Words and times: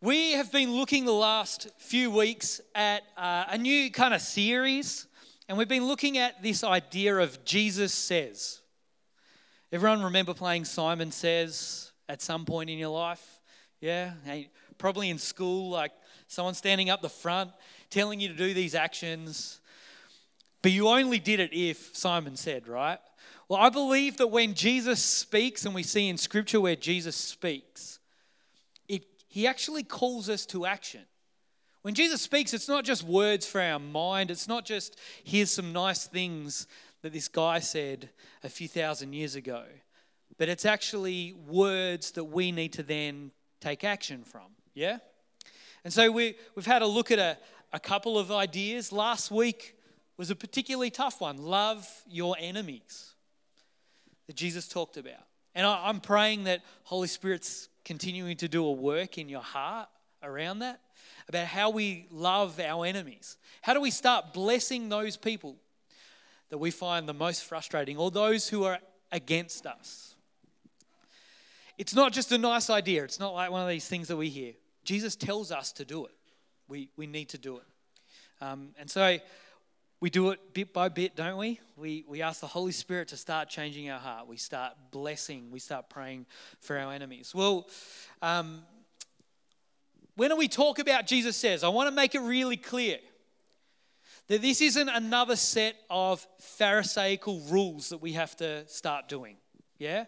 We 0.00 0.34
have 0.34 0.52
been 0.52 0.76
looking 0.76 1.06
the 1.06 1.12
last 1.12 1.70
few 1.76 2.12
weeks 2.12 2.60
at 2.72 3.02
uh, 3.16 3.46
a 3.48 3.58
new 3.58 3.90
kind 3.90 4.14
of 4.14 4.20
series, 4.20 5.08
and 5.48 5.58
we've 5.58 5.66
been 5.66 5.88
looking 5.88 6.18
at 6.18 6.40
this 6.40 6.62
idea 6.62 7.16
of 7.16 7.44
Jesus 7.44 7.92
says. 7.92 8.60
Everyone 9.72 10.04
remember 10.04 10.34
playing 10.34 10.66
Simon 10.66 11.10
Says 11.10 11.90
at 12.08 12.22
some 12.22 12.44
point 12.44 12.70
in 12.70 12.78
your 12.78 12.90
life? 12.90 13.40
Yeah? 13.80 14.12
Probably 14.78 15.10
in 15.10 15.18
school, 15.18 15.70
like 15.70 15.90
someone 16.28 16.54
standing 16.54 16.90
up 16.90 17.02
the 17.02 17.08
front 17.08 17.50
telling 17.90 18.20
you 18.20 18.28
to 18.28 18.34
do 18.34 18.54
these 18.54 18.76
actions, 18.76 19.58
but 20.62 20.70
you 20.70 20.86
only 20.86 21.18
did 21.18 21.40
it 21.40 21.52
if 21.52 21.96
Simon 21.96 22.36
said, 22.36 22.68
right? 22.68 23.00
Well, 23.48 23.58
I 23.58 23.68
believe 23.68 24.18
that 24.18 24.28
when 24.28 24.54
Jesus 24.54 25.02
speaks, 25.02 25.66
and 25.66 25.74
we 25.74 25.82
see 25.82 26.08
in 26.08 26.18
scripture 26.18 26.60
where 26.60 26.76
Jesus 26.76 27.16
speaks, 27.16 27.97
he 29.28 29.46
actually 29.46 29.82
calls 29.82 30.28
us 30.28 30.46
to 30.46 30.66
action. 30.66 31.02
When 31.82 31.94
Jesus 31.94 32.20
speaks, 32.20 32.52
it's 32.52 32.68
not 32.68 32.84
just 32.84 33.04
words 33.04 33.46
for 33.46 33.60
our 33.60 33.78
mind, 33.78 34.30
it's 34.30 34.48
not 34.48 34.64
just 34.64 34.98
here's 35.22 35.50
some 35.50 35.72
nice 35.72 36.06
things 36.06 36.66
that 37.02 37.12
this 37.12 37.28
guy 37.28 37.60
said 37.60 38.10
a 38.42 38.48
few 38.48 38.66
thousand 38.66 39.12
years 39.12 39.36
ago, 39.36 39.64
but 40.38 40.48
it's 40.48 40.66
actually 40.66 41.34
words 41.46 42.10
that 42.12 42.24
we 42.24 42.50
need 42.50 42.72
to 42.74 42.82
then 42.82 43.30
take 43.60 43.84
action 43.84 44.24
from. 44.24 44.46
Yeah? 44.74 44.98
And 45.84 45.92
so 45.92 46.10
we, 46.10 46.36
we've 46.54 46.66
had 46.66 46.82
a 46.82 46.86
look 46.86 47.10
at 47.10 47.18
a, 47.18 47.38
a 47.72 47.78
couple 47.78 48.18
of 48.18 48.32
ideas. 48.32 48.92
Last 48.92 49.30
week 49.30 49.76
was 50.16 50.30
a 50.30 50.36
particularly 50.36 50.90
tough 50.90 51.20
one 51.20 51.38
love 51.38 51.88
your 52.08 52.36
enemies 52.38 53.14
that 54.26 54.36
Jesus 54.36 54.68
talked 54.68 54.96
about. 54.96 55.24
And 55.54 55.66
I, 55.66 55.88
I'm 55.88 56.00
praying 56.00 56.44
that 56.44 56.60
Holy 56.84 57.08
Spirit's 57.08 57.68
continuing 57.88 58.36
to 58.36 58.48
do 58.48 58.66
a 58.66 58.70
work 58.70 59.16
in 59.16 59.30
your 59.30 59.40
heart 59.40 59.88
around 60.22 60.58
that, 60.58 60.78
about 61.26 61.46
how 61.46 61.70
we 61.70 62.06
love 62.10 62.60
our 62.60 62.84
enemies. 62.84 63.38
How 63.62 63.72
do 63.72 63.80
we 63.80 63.90
start 63.90 64.34
blessing 64.34 64.90
those 64.90 65.16
people 65.16 65.56
that 66.50 66.58
we 66.58 66.70
find 66.70 67.08
the 67.08 67.14
most 67.14 67.44
frustrating 67.44 67.96
or 67.96 68.10
those 68.10 68.46
who 68.46 68.64
are 68.64 68.78
against 69.10 69.64
us? 69.64 70.14
It's 71.78 71.94
not 71.94 72.12
just 72.12 72.30
a 72.30 72.36
nice 72.36 72.68
idea, 72.68 73.04
it's 73.04 73.18
not 73.18 73.32
like 73.32 73.50
one 73.50 73.62
of 73.62 73.68
these 73.68 73.88
things 73.88 74.08
that 74.08 74.18
we 74.18 74.28
hear. 74.28 74.52
Jesus 74.84 75.16
tells 75.16 75.50
us 75.50 75.72
to 75.72 75.86
do 75.86 76.04
it. 76.04 76.12
We, 76.68 76.90
we 76.98 77.06
need 77.06 77.30
to 77.30 77.38
do 77.38 77.56
it. 77.56 78.44
Um, 78.44 78.72
and 78.78 78.90
so 78.90 79.16
we 80.00 80.10
do 80.10 80.30
it 80.30 80.54
bit 80.54 80.72
by 80.72 80.88
bit, 80.88 81.16
don't 81.16 81.38
we? 81.38 81.60
we? 81.76 82.04
We 82.06 82.22
ask 82.22 82.40
the 82.40 82.46
Holy 82.46 82.72
Spirit 82.72 83.08
to 83.08 83.16
start 83.16 83.48
changing 83.48 83.90
our 83.90 83.98
heart. 83.98 84.28
We 84.28 84.36
start 84.36 84.74
blessing. 84.90 85.50
We 85.50 85.58
start 85.58 85.90
praying 85.90 86.26
for 86.60 86.78
our 86.78 86.92
enemies. 86.92 87.34
Well, 87.34 87.68
um, 88.22 88.62
when 90.14 90.36
we 90.36 90.48
talk 90.48 90.78
about 90.78 91.06
Jesus 91.06 91.36
says, 91.36 91.64
I 91.64 91.68
want 91.68 91.88
to 91.88 91.94
make 91.94 92.14
it 92.14 92.20
really 92.20 92.56
clear 92.56 92.98
that 94.28 94.42
this 94.42 94.60
isn't 94.60 94.88
another 94.88 95.36
set 95.36 95.74
of 95.90 96.26
Pharisaical 96.40 97.40
rules 97.50 97.88
that 97.88 97.98
we 97.98 98.12
have 98.12 98.36
to 98.36 98.66
start 98.68 99.08
doing. 99.08 99.36
Yeah? 99.78 100.04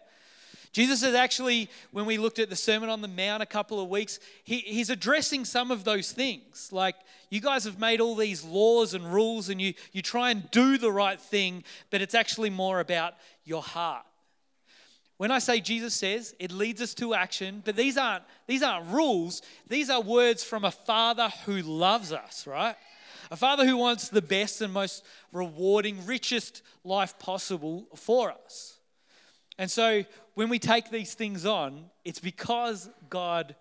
Jesus 0.71 1.03
is 1.03 1.15
actually, 1.15 1.69
when 1.91 2.05
we 2.05 2.17
looked 2.17 2.39
at 2.39 2.49
the 2.49 2.55
Sermon 2.55 2.89
on 2.89 3.01
the 3.01 3.07
Mount 3.07 3.43
a 3.43 3.45
couple 3.45 3.81
of 3.81 3.89
weeks, 3.89 4.19
he, 4.43 4.59
he's 4.59 4.89
addressing 4.89 5.43
some 5.43 5.69
of 5.69 5.83
those 5.83 6.13
things. 6.13 6.69
Like, 6.71 6.95
you 7.29 7.41
guys 7.41 7.65
have 7.65 7.77
made 7.77 7.99
all 7.99 8.15
these 8.15 8.43
laws 8.43 8.93
and 8.93 9.13
rules 9.13 9.49
and 9.49 9.61
you, 9.61 9.73
you 9.91 10.01
try 10.01 10.31
and 10.31 10.49
do 10.51 10.77
the 10.77 10.91
right 10.91 11.19
thing, 11.19 11.65
but 11.89 12.01
it's 12.01 12.15
actually 12.15 12.49
more 12.49 12.79
about 12.79 13.15
your 13.43 13.61
heart. 13.61 14.05
When 15.17 15.29
I 15.29 15.39
say 15.39 15.59
Jesus 15.59 15.93
says, 15.93 16.33
it 16.39 16.51
leads 16.51 16.81
us 16.81 16.93
to 16.95 17.13
action, 17.13 17.61
but 17.65 17.75
these 17.75 17.97
aren't, 17.97 18.23
these 18.47 18.63
aren't 18.63 18.87
rules. 18.87 19.41
These 19.67 19.89
are 19.89 20.01
words 20.01 20.43
from 20.43 20.63
a 20.63 20.71
father 20.71 21.29
who 21.45 21.61
loves 21.61 22.11
us, 22.13 22.47
right? 22.47 22.75
A 23.29 23.35
father 23.35 23.65
who 23.65 23.77
wants 23.77 24.09
the 24.09 24.21
best 24.21 24.61
and 24.61 24.73
most 24.73 25.03
rewarding, 25.31 26.05
richest 26.05 26.63
life 26.83 27.19
possible 27.19 27.85
for 27.95 28.31
us. 28.31 28.79
And 29.61 29.69
so 29.69 30.03
when 30.33 30.49
we 30.49 30.57
take 30.57 30.89
these 30.89 31.13
things 31.13 31.45
on, 31.45 31.85
it's 32.03 32.17
because 32.17 32.89
God 33.11 33.55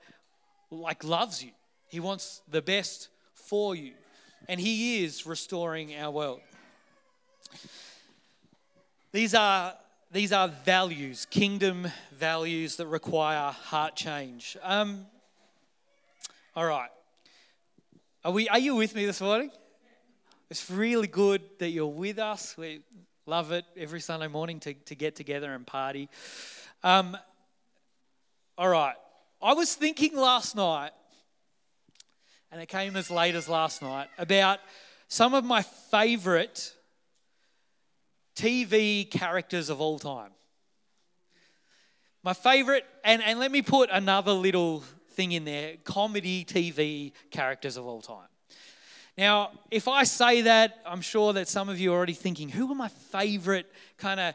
like 0.70 1.04
loves 1.04 1.44
you. 1.44 1.50
He 1.88 2.00
wants 2.00 2.40
the 2.50 2.62
best 2.62 3.10
for 3.34 3.74
you. 3.74 3.92
And 4.48 4.58
he 4.58 5.04
is 5.04 5.26
restoring 5.26 5.94
our 5.96 6.10
world. 6.10 6.40
These 9.12 9.34
are 9.34 9.74
these 10.10 10.32
are 10.32 10.48
values, 10.48 11.26
kingdom 11.26 11.86
values 12.16 12.76
that 12.76 12.86
require 12.86 13.50
heart 13.50 13.94
change. 13.94 14.56
Um, 14.62 15.04
all 16.56 16.64
right. 16.64 16.88
Are, 18.24 18.32
we, 18.32 18.48
are 18.48 18.58
you 18.58 18.74
with 18.74 18.94
me 18.94 19.04
this 19.04 19.20
morning? 19.20 19.50
It's 20.48 20.70
really 20.70 21.08
good 21.08 21.42
that 21.58 21.68
you're 21.68 21.86
with 21.86 22.18
us. 22.18 22.56
We 22.56 22.80
love 23.30 23.52
it 23.52 23.64
every 23.76 24.00
Sunday 24.00 24.26
morning 24.26 24.58
to, 24.58 24.74
to 24.74 24.96
get 24.96 25.14
together 25.14 25.54
and 25.54 25.64
party. 25.64 26.08
Um, 26.82 27.16
all 28.58 28.68
right. 28.68 28.96
I 29.40 29.52
was 29.52 29.72
thinking 29.72 30.16
last 30.16 30.56
night, 30.56 30.90
and 32.50 32.60
it 32.60 32.66
came 32.66 32.96
as 32.96 33.08
late 33.08 33.36
as 33.36 33.48
last 33.48 33.82
night, 33.82 34.08
about 34.18 34.58
some 35.06 35.32
of 35.32 35.44
my 35.44 35.62
favorite 35.62 36.74
TV 38.34 39.08
characters 39.08 39.70
of 39.70 39.80
all 39.80 40.00
time. 40.00 40.32
My 42.24 42.32
favorite, 42.32 42.84
and, 43.04 43.22
and 43.22 43.38
let 43.38 43.52
me 43.52 43.62
put 43.62 43.90
another 43.92 44.32
little 44.32 44.82
thing 45.12 45.30
in 45.30 45.44
there 45.44 45.76
comedy 45.84 46.44
TV 46.44 47.12
characters 47.30 47.76
of 47.76 47.86
all 47.86 48.02
time. 48.02 48.29
Now, 49.20 49.50
if 49.70 49.86
I 49.86 50.04
say 50.04 50.40
that, 50.40 50.78
I'm 50.86 51.02
sure 51.02 51.34
that 51.34 51.46
some 51.46 51.68
of 51.68 51.78
you 51.78 51.92
are 51.92 51.94
already 51.94 52.14
thinking, 52.14 52.48
who 52.48 52.72
are 52.72 52.74
my 52.74 52.88
favorite 52.88 53.70
kind 53.98 54.18
of 54.18 54.34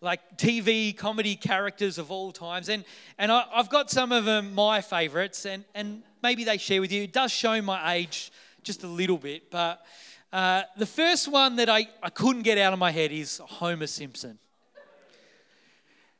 like 0.00 0.38
TV 0.38 0.96
comedy 0.96 1.34
characters 1.34 1.98
of 1.98 2.12
all 2.12 2.30
times. 2.30 2.68
And, 2.68 2.84
and 3.18 3.32
I, 3.32 3.44
have 3.52 3.68
got 3.68 3.90
some 3.90 4.12
of 4.12 4.26
them, 4.26 4.54
my 4.54 4.82
favorites, 4.82 5.46
and, 5.46 5.64
and 5.74 6.04
maybe 6.22 6.44
they 6.44 6.58
share 6.58 6.80
with 6.80 6.92
you. 6.92 7.02
It 7.02 7.12
does 7.12 7.32
show 7.32 7.60
my 7.60 7.94
age 7.94 8.30
just 8.62 8.84
a 8.84 8.86
little 8.86 9.18
bit, 9.18 9.50
but 9.50 9.84
uh, 10.32 10.62
the 10.76 10.86
first 10.86 11.26
one 11.26 11.56
that 11.56 11.68
I, 11.68 11.88
I 12.00 12.10
couldn't 12.10 12.42
get 12.42 12.56
out 12.56 12.72
of 12.72 12.78
my 12.78 12.92
head 12.92 13.10
is 13.10 13.40
Homer 13.44 13.88
Simpson. 13.88 14.38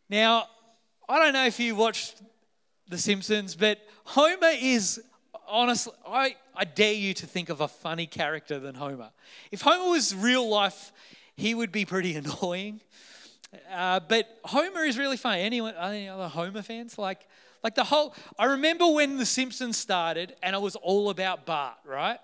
Now, 0.08 0.48
I 1.08 1.20
don't 1.20 1.32
know 1.32 1.46
if 1.46 1.60
you 1.60 1.76
watched 1.76 2.20
The 2.88 2.98
Simpsons, 2.98 3.54
but 3.54 3.78
Homer 4.02 4.50
is 4.60 5.00
honestly, 5.46 5.92
I, 6.06 6.34
I 6.60 6.64
dare 6.64 6.92
you 6.92 7.14
to 7.14 7.26
think 7.26 7.48
of 7.48 7.62
a 7.62 7.68
funny 7.68 8.06
character 8.06 8.58
than 8.58 8.74
Homer. 8.74 9.12
If 9.50 9.62
Homer 9.62 9.88
was 9.88 10.14
real 10.14 10.46
life, 10.46 10.92
he 11.34 11.54
would 11.54 11.72
be 11.72 11.86
pretty 11.86 12.14
annoying. 12.22 12.82
Uh, 13.72 14.00
but 14.00 14.38
Homer 14.44 14.84
is 14.84 14.98
really 14.98 15.16
funny. 15.16 15.40
Anyone, 15.40 15.74
any 15.74 16.06
other 16.06 16.28
Homer 16.28 16.60
fans? 16.60 16.98
Like, 16.98 17.26
like 17.64 17.74
the 17.74 17.84
whole. 17.84 18.14
I 18.38 18.44
remember 18.44 18.86
when 18.88 19.16
The 19.16 19.24
Simpsons 19.24 19.78
started, 19.78 20.36
and 20.42 20.54
it 20.54 20.60
was 20.60 20.76
all 20.76 21.08
about 21.08 21.46
Bart, 21.46 21.78
right? 21.86 22.18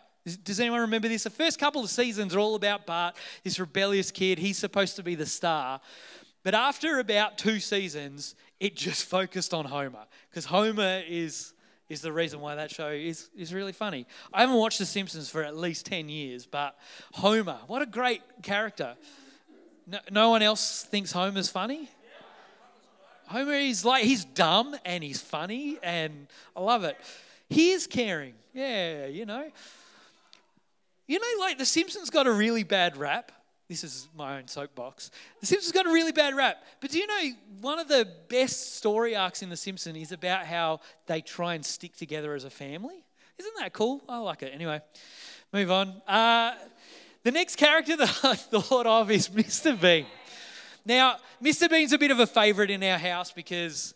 Does 0.45 0.61
anyone 0.61 0.81
remember 0.81 1.09
this? 1.09 1.25
The 1.25 1.31
first 1.31 1.59
couple 1.59 1.83
of 1.83 1.89
seasons 1.89 2.35
are 2.35 2.39
all 2.39 2.57
about 2.57 2.85
Bart, 2.85 3.17
this 3.43 3.59
rebellious 3.59 4.11
kid. 4.11 4.39
He's 4.39 4.59
supposed 4.59 4.97
to 4.97 5.03
be 5.03 5.15
the 5.15 5.25
star. 5.25 5.81
But 6.43 6.55
after 6.55 6.99
about 6.99 7.39
two 7.39 7.59
seasons, 7.59 8.35
it 8.61 8.77
just 8.77 9.07
focused 9.07 9.55
on 9.55 9.65
Homer 9.65 10.05
because 10.29 10.45
Homer 10.45 11.03
is 11.09 11.55
is 11.89 12.01
the 12.01 12.13
reason 12.13 12.41
why 12.41 12.57
that 12.57 12.71
show 12.71 12.89
is, 12.89 13.29
is 13.37 13.55
really 13.55 13.73
funny. 13.73 14.07
I 14.33 14.41
haven't 14.41 14.57
watched 14.57 14.79
The 14.79 14.87
Simpsons 14.87 15.29
for 15.31 15.43
at 15.43 15.57
least 15.57 15.87
10 15.87 16.09
years, 16.09 16.47
but 16.47 16.77
Homer, 17.13 17.59
what 17.67 17.83
a 17.83 17.87
great 17.87 18.23
character. 18.43 18.97
No, 19.87 19.99
no 20.11 20.31
one 20.31 20.43
else 20.43 20.83
thinks 20.83 21.13
Homer's 21.13 21.49
funny? 21.49 21.89
Homer 23.29 23.55
is 23.55 23.85
like, 23.85 24.05
he's 24.05 24.25
dumb 24.25 24.77
and 24.85 25.03
he's 25.03 25.21
funny 25.21 25.79
and 25.83 26.27
I 26.57 26.61
love 26.61 26.85
it. 26.85 26.97
He 27.49 27.71
is 27.71 27.87
caring. 27.87 28.35
Yeah, 28.53 29.07
you 29.07 29.27
know. 29.27 29.51
You 31.07 31.21
know, 31.21 31.41
like 31.41 31.59
The 31.59 31.67
Simpsons 31.67 32.11
got 32.11 32.27
a 32.27 32.33
really 32.33 32.65
bad 32.65 32.97
rap. 32.97 33.31
This 33.69 33.83
is 33.83 34.09
my 34.17 34.39
own 34.39 34.47
soapbox. 34.47 35.11
The 35.41 35.47
Simpsons 35.47 35.73
got 35.73 35.87
a 35.87 35.91
really 35.91 36.13
bad 36.13 36.37
rap. 36.37 36.63
But 36.81 36.91
do 36.91 36.99
you 36.99 37.07
know 37.07 37.33
one 37.61 37.79
of 37.81 37.89
the 37.89 38.09
best 38.29 38.77
story 38.77 39.17
arcs 39.17 39.43
in 39.43 39.49
The 39.49 39.57
Simpsons 39.57 39.97
is 39.97 40.13
about 40.13 40.47
how 40.47 40.81
they 41.07 41.21
try 41.21 41.55
and 41.55 41.65
stick 41.65 41.97
together 41.97 42.35
as 42.35 42.45
a 42.45 42.51
family? 42.51 43.05
Isn't 43.39 43.55
that 43.59 43.73
cool? 43.73 44.03
I 44.09 44.19
like 44.19 44.43
it. 44.43 44.53
Anyway, 44.55 44.81
move 45.53 45.71
on. 45.71 46.01
Uh, 46.07 46.55
the 47.25 47.33
next 47.33 47.57
character 47.57 47.97
that 47.97 48.21
I 48.25 48.37
thought 48.37 48.87
of 48.87 49.11
is 49.11 49.29
Mr. 49.29 49.79
Bean. 49.79 50.07
Now, 50.85 51.17
Mr. 51.43 51.69
Bean's 51.69 51.93
a 51.93 51.99
bit 51.99 52.13
of 52.13 52.21
a 52.21 52.27
favorite 52.27 52.71
in 52.71 52.83
our 52.85 52.99
house 52.99 53.33
because, 53.33 53.95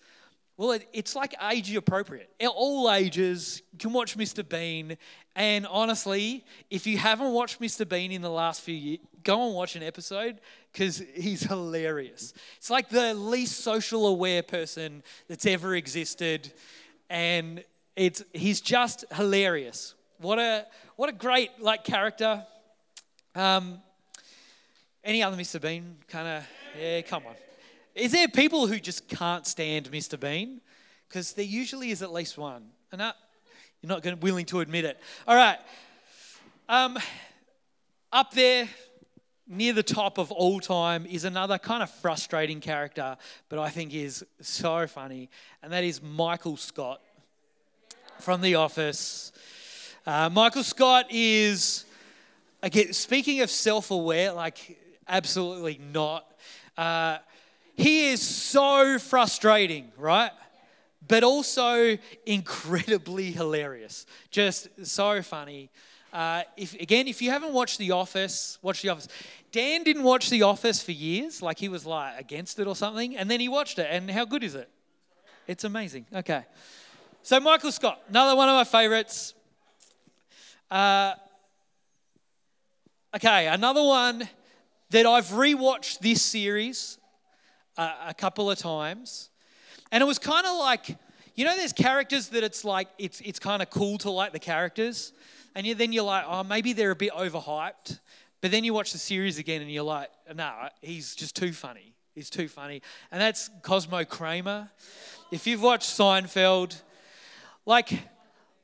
well, 0.60 0.72
it, 0.72 0.86
it's 0.92 1.16
like 1.16 1.34
age 1.50 1.74
appropriate. 1.74 2.28
All 2.54 2.92
ages 2.92 3.62
can 3.78 3.94
watch 3.94 4.18
Mr. 4.18 4.46
Bean. 4.46 4.98
And 5.34 5.66
honestly, 5.66 6.44
if 6.68 6.86
you 6.86 6.98
haven't 6.98 7.32
watched 7.32 7.62
Mr. 7.62 7.88
Bean 7.88 8.12
in 8.12 8.20
the 8.20 8.30
last 8.30 8.60
few 8.60 8.74
years, 8.74 8.98
go 9.24 9.46
and 9.46 9.54
watch 9.54 9.74
an 9.74 9.82
episode 9.82 10.38
because 10.70 11.02
he's 11.14 11.44
hilarious. 11.44 12.34
It's 12.58 12.68
like 12.68 12.90
the 12.90 13.14
least 13.14 13.60
social 13.60 14.06
aware 14.06 14.42
person 14.42 15.02
that's 15.28 15.46
ever 15.46 15.76
existed. 15.76 16.52
And 17.08 17.64
it's 17.96 18.22
he's 18.34 18.60
just 18.60 19.06
hilarious. 19.14 19.94
What 20.18 20.38
a 20.38 20.66
what 20.96 21.08
a 21.08 21.12
great 21.12 21.52
like 21.58 21.84
character. 21.84 22.44
Um, 23.34 23.80
any 25.02 25.22
other 25.22 25.38
Mr. 25.38 25.58
Bean 25.58 25.96
kind 26.06 26.28
of 26.28 26.46
yeah, 26.78 27.00
come 27.00 27.22
on. 27.26 27.49
Is 27.94 28.12
there 28.12 28.28
people 28.28 28.66
who 28.66 28.78
just 28.78 29.08
can't 29.08 29.46
stand 29.46 29.90
Mr. 29.90 30.18
Bean? 30.18 30.60
Because 31.08 31.32
there 31.32 31.44
usually 31.44 31.90
is 31.90 32.02
at 32.02 32.12
least 32.12 32.38
one. 32.38 32.68
And 32.92 33.02
uh, 33.02 33.12
you're 33.82 33.88
not 33.88 34.02
going 34.02 34.18
willing 34.20 34.46
to 34.46 34.60
admit 34.60 34.84
it. 34.84 35.00
All 35.26 35.34
right. 35.34 35.58
Um, 36.68 36.98
up 38.12 38.32
there, 38.32 38.68
near 39.48 39.72
the 39.72 39.82
top 39.82 40.18
of 40.18 40.30
all 40.30 40.60
time, 40.60 41.04
is 41.06 41.24
another 41.24 41.58
kind 41.58 41.82
of 41.82 41.90
frustrating 41.90 42.60
character, 42.60 43.16
but 43.48 43.58
I 43.58 43.70
think 43.70 43.92
is 43.92 44.24
so 44.40 44.86
funny, 44.86 45.30
and 45.62 45.72
that 45.72 45.82
is 45.82 46.00
Michael 46.00 46.56
Scott 46.56 47.00
from 48.20 48.40
The 48.40 48.54
Office. 48.54 49.32
Uh, 50.06 50.30
Michael 50.30 50.62
Scott 50.62 51.06
is, 51.10 51.84
again, 52.62 52.92
speaking 52.92 53.40
of 53.40 53.50
self 53.50 53.90
aware, 53.90 54.32
like, 54.32 54.78
absolutely 55.08 55.80
not. 55.92 56.26
Uh, 56.76 57.18
he 57.80 58.10
is 58.10 58.22
so 58.22 58.98
frustrating, 58.98 59.90
right? 59.96 60.30
But 61.06 61.24
also 61.24 61.98
incredibly 62.26 63.32
hilarious. 63.32 64.06
Just 64.30 64.68
so 64.86 65.22
funny. 65.22 65.70
Uh, 66.12 66.42
if 66.56 66.74
again, 66.74 67.08
if 67.08 67.22
you 67.22 67.30
haven't 67.30 67.52
watched 67.52 67.78
The 67.78 67.92
Office, 67.92 68.58
watch 68.62 68.82
The 68.82 68.90
Office. 68.90 69.08
Dan 69.52 69.82
didn't 69.82 70.02
watch 70.02 70.30
The 70.30 70.42
Office 70.42 70.82
for 70.82 70.92
years, 70.92 71.42
like 71.42 71.58
he 71.58 71.68
was 71.68 71.86
like 71.86 72.20
against 72.20 72.58
it 72.58 72.66
or 72.66 72.76
something, 72.76 73.16
and 73.16 73.30
then 73.30 73.40
he 73.40 73.48
watched 73.48 73.78
it. 73.78 73.86
And 73.90 74.10
how 74.10 74.24
good 74.24 74.44
is 74.44 74.54
it? 74.54 74.68
It's 75.46 75.64
amazing. 75.64 76.06
Okay, 76.14 76.44
so 77.22 77.40
Michael 77.40 77.72
Scott, 77.72 78.00
another 78.08 78.36
one 78.36 78.48
of 78.48 78.54
my 78.54 78.64
favorites. 78.64 79.34
Uh, 80.70 81.14
okay, 83.16 83.48
another 83.48 83.82
one 83.82 84.28
that 84.90 85.06
I've 85.06 85.28
rewatched 85.28 86.00
this 86.00 86.22
series 86.22 86.98
a, 88.08 88.14
couple 88.14 88.50
of 88.50 88.58
times, 88.58 89.30
and 89.90 90.02
it 90.02 90.06
was 90.06 90.18
kind 90.18 90.46
of 90.46 90.58
like, 90.58 90.96
you 91.34 91.44
know, 91.44 91.56
there's 91.56 91.72
characters 91.72 92.28
that 92.28 92.44
it's 92.44 92.64
like 92.64 92.88
it's 92.98 93.20
it's 93.20 93.38
kind 93.38 93.62
of 93.62 93.70
cool 93.70 93.98
to 93.98 94.10
like 94.10 94.32
the 94.32 94.38
characters, 94.38 95.12
and 95.54 95.66
you, 95.66 95.74
then 95.74 95.92
you're 95.92 96.04
like, 96.04 96.24
oh, 96.26 96.42
maybe 96.42 96.72
they're 96.72 96.90
a 96.90 96.96
bit 96.96 97.12
overhyped, 97.12 97.98
but 98.40 98.50
then 98.50 98.64
you 98.64 98.74
watch 98.74 98.92
the 98.92 98.98
series 98.98 99.38
again 99.38 99.62
and 99.62 99.70
you're 99.70 99.84
like, 99.84 100.10
no, 100.34 100.52
he's 100.82 101.14
just 101.14 101.36
too 101.36 101.52
funny. 101.52 101.94
He's 102.14 102.30
too 102.30 102.48
funny, 102.48 102.82
and 103.10 103.20
that's 103.20 103.50
Cosmo 103.62 104.04
Kramer. 104.04 104.70
If 105.30 105.46
you've 105.46 105.62
watched 105.62 105.90
Seinfeld, 105.90 106.80
like, 107.64 108.02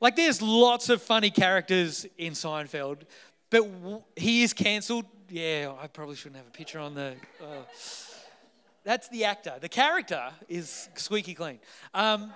like 0.01 0.17
there's 0.17 0.43
lots 0.43 0.89
of 0.89 1.01
funny 1.01 1.31
characters 1.31 2.07
in 2.19 2.33
Seinfeld, 2.33 3.03
but 3.51 3.65
he 4.17 4.43
is 4.43 4.53
cancelled. 4.53 5.07
Yeah, 5.31 5.73
I 5.81 5.87
probably 5.87 6.17
shouldn't 6.17 6.37
have 6.37 6.47
a 6.47 6.51
picture 6.51 6.81
on 6.81 6.95
the. 6.95 7.15
Uh, 7.41 7.63
that's 8.87 9.09
the 9.09 9.25
actor. 9.25 9.55
The 9.61 9.69
character 9.69 10.31
is 10.49 10.88
squeaky 10.94 11.35
clean. 11.35 11.59
Um, 11.93 12.33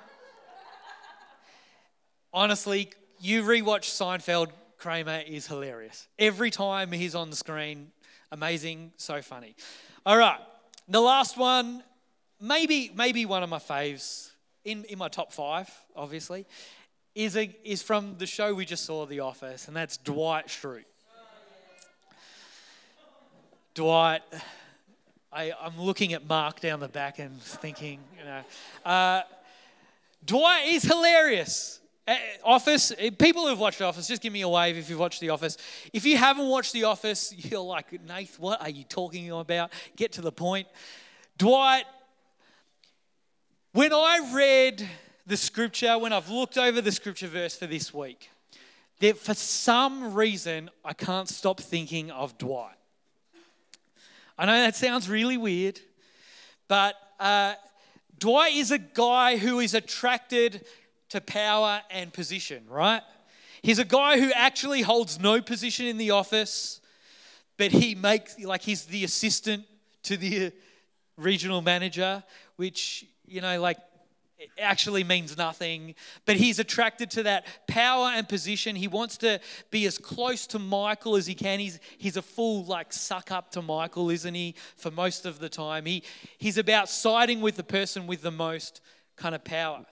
honestly, 2.33 2.93
you 3.21 3.45
rewatch 3.45 3.85
Seinfeld, 3.85 4.49
Kramer 4.77 5.23
is 5.25 5.47
hilarious. 5.47 6.09
Every 6.19 6.51
time 6.51 6.91
he's 6.91 7.15
on 7.15 7.31
the 7.31 7.37
screen, 7.37 7.93
amazing, 8.33 8.93
so 8.97 9.23
funny. 9.23 9.55
All 10.05 10.17
right, 10.17 10.41
the 10.89 11.01
last 11.01 11.37
one, 11.37 11.85
maybe 12.41 12.91
maybe 12.97 13.27
one 13.27 13.45
of 13.45 13.49
my 13.49 13.59
faves 13.59 14.33
in, 14.65 14.83
in 14.87 14.99
my 14.99 15.09
top 15.09 15.33
five, 15.33 15.71
obviously, 15.95 16.47
is 17.15 17.37
a, 17.37 17.57
is 17.63 17.81
from 17.81 18.17
the 18.19 18.27
show 18.27 18.55
we 18.55 18.65
just 18.65 18.85
saw, 18.85 19.07
The 19.07 19.21
Office, 19.21 19.69
and 19.69 19.77
that's 19.77 19.99
Dwight 19.99 20.49
Schrute. 20.49 20.85
Dwight 23.75 24.23
I, 25.33 25.53
am 25.63 25.81
looking 25.81 26.13
at 26.13 26.27
Mark 26.27 26.59
down 26.59 26.81
the 26.81 26.89
back 26.89 27.21
and 27.21 27.41
thinking, 27.41 28.01
you 28.19 28.25
know, 28.25 28.43
uh, 28.85 29.23
Dwight 30.25 30.67
is 30.67 30.83
hilarious. 30.83 31.81
Uh, 32.07 32.17
Office, 32.43 32.91
uh, 32.91 33.11
people 33.17 33.47
who've 33.47 33.59
watched 33.59 33.81
Office, 33.81 34.09
just 34.09 34.23
give 34.23 34.33
me 34.33 34.41
a 34.41 34.49
wave 34.49 34.77
if 34.77 34.91
you've 34.91 34.99
watched 34.99 35.21
The 35.21 35.31
Office. 35.31 35.57
If 35.93 36.05
you 36.05 36.17
haven't 36.17 36.49
watched 36.49 36.73
The 36.73 36.85
Office, 36.85 37.33
you're 37.37 37.61
like, 37.61 38.03
Nath, 38.05 38.41
what 38.41 38.61
are 38.61 38.71
you 38.71 38.83
talking 38.83 39.31
about? 39.31 39.73
Get 39.95 40.13
to 40.13 40.21
the 40.21 40.33
point. 40.33 40.67
Dwight, 41.39 41.85
when 43.73 43.93
I 43.93 44.33
read 44.33 44.87
the 45.29 45.37
scripture, 45.37 45.97
when 45.97 46.13
I've 46.13 46.29
looked 46.29 46.59
over 46.59 46.81
the 46.81 46.91
scripture 46.91 47.29
verse 47.29 47.57
for 47.57 47.69
this 47.69 47.95
week, 47.95 48.31
that 48.99 49.17
for 49.17 49.35
some 49.35 50.13
reason 50.13 50.71
I 50.85 50.93
can't 50.93 51.29
stop 51.29 51.61
thinking 51.61 52.11
of 52.11 52.37
Dwight. 52.37 52.75
I 54.41 54.47
know 54.47 54.55
that 54.55 54.75
sounds 54.75 55.07
really 55.07 55.37
weird, 55.37 55.79
but 56.67 56.95
uh, 57.19 57.57
Dwight 58.19 58.55
is 58.55 58.71
a 58.71 58.79
guy 58.79 59.37
who 59.37 59.61
is 59.61 59.75
attracted 59.75 60.65
to 61.11 61.21
power 61.21 61.83
and 61.91 62.11
position, 62.11 62.65
right? 62.67 63.03
He's 63.61 63.79
a 63.79 63.85
guy 63.85 64.19
who 64.19 64.33
actually 64.33 64.81
holds 64.81 65.21
no 65.21 65.43
position 65.43 65.85
in 65.85 65.99
the 65.99 66.13
office, 66.13 66.81
but 67.59 67.71
he 67.71 67.95
makes, 67.95 68.39
like, 68.39 68.63
he's 68.63 68.87
the 68.87 69.05
assistant 69.05 69.67
to 70.05 70.17
the 70.17 70.53
regional 71.19 71.61
manager, 71.61 72.25
which, 72.57 73.05
you 73.27 73.43
know, 73.43 73.61
like, 73.61 73.77
it 74.41 74.51
actually 74.59 75.05
means 75.05 75.37
nothing, 75.37 75.95
but 76.25 76.37
he's 76.37 76.59
attracted 76.59 77.11
to 77.11 77.25
that 77.25 77.47
power 77.69 78.07
and 78.07 78.27
position. 78.27 78.75
He 78.75 78.89
wants 78.89 79.19
to 79.19 79.39
be 79.71 79.85
as 79.85 79.99
close 79.99 80.47
to 80.49 80.59
Michael 80.59 81.17
as 81.17 81.27
he 81.27 81.35
can. 81.35 81.61
He's, 81.61 81.79
he's 81.99 82.17
a 82.17 82.23
full 82.23 82.65
like 82.65 82.91
suck 82.91 83.31
up 83.31 83.51
to 83.53 83.61
Michael, 83.61 84.09
isn't 84.09 84.35
he, 84.35 84.55
for 84.77 84.91
most 84.91 85.27
of 85.27 85.41
the 85.41 85.51
time? 85.51 85.85
He, 85.85 86.03
he's 86.39 86.57
about 86.57 86.89
siding 86.89 87.43
with 87.43 87.57
the 87.57 87.63
person 87.63 88.07
with 88.07 88.23
the 88.23 88.31
most 88.31 88.81
kind 89.15 89.35
of 89.35 89.45
power. 89.45 89.85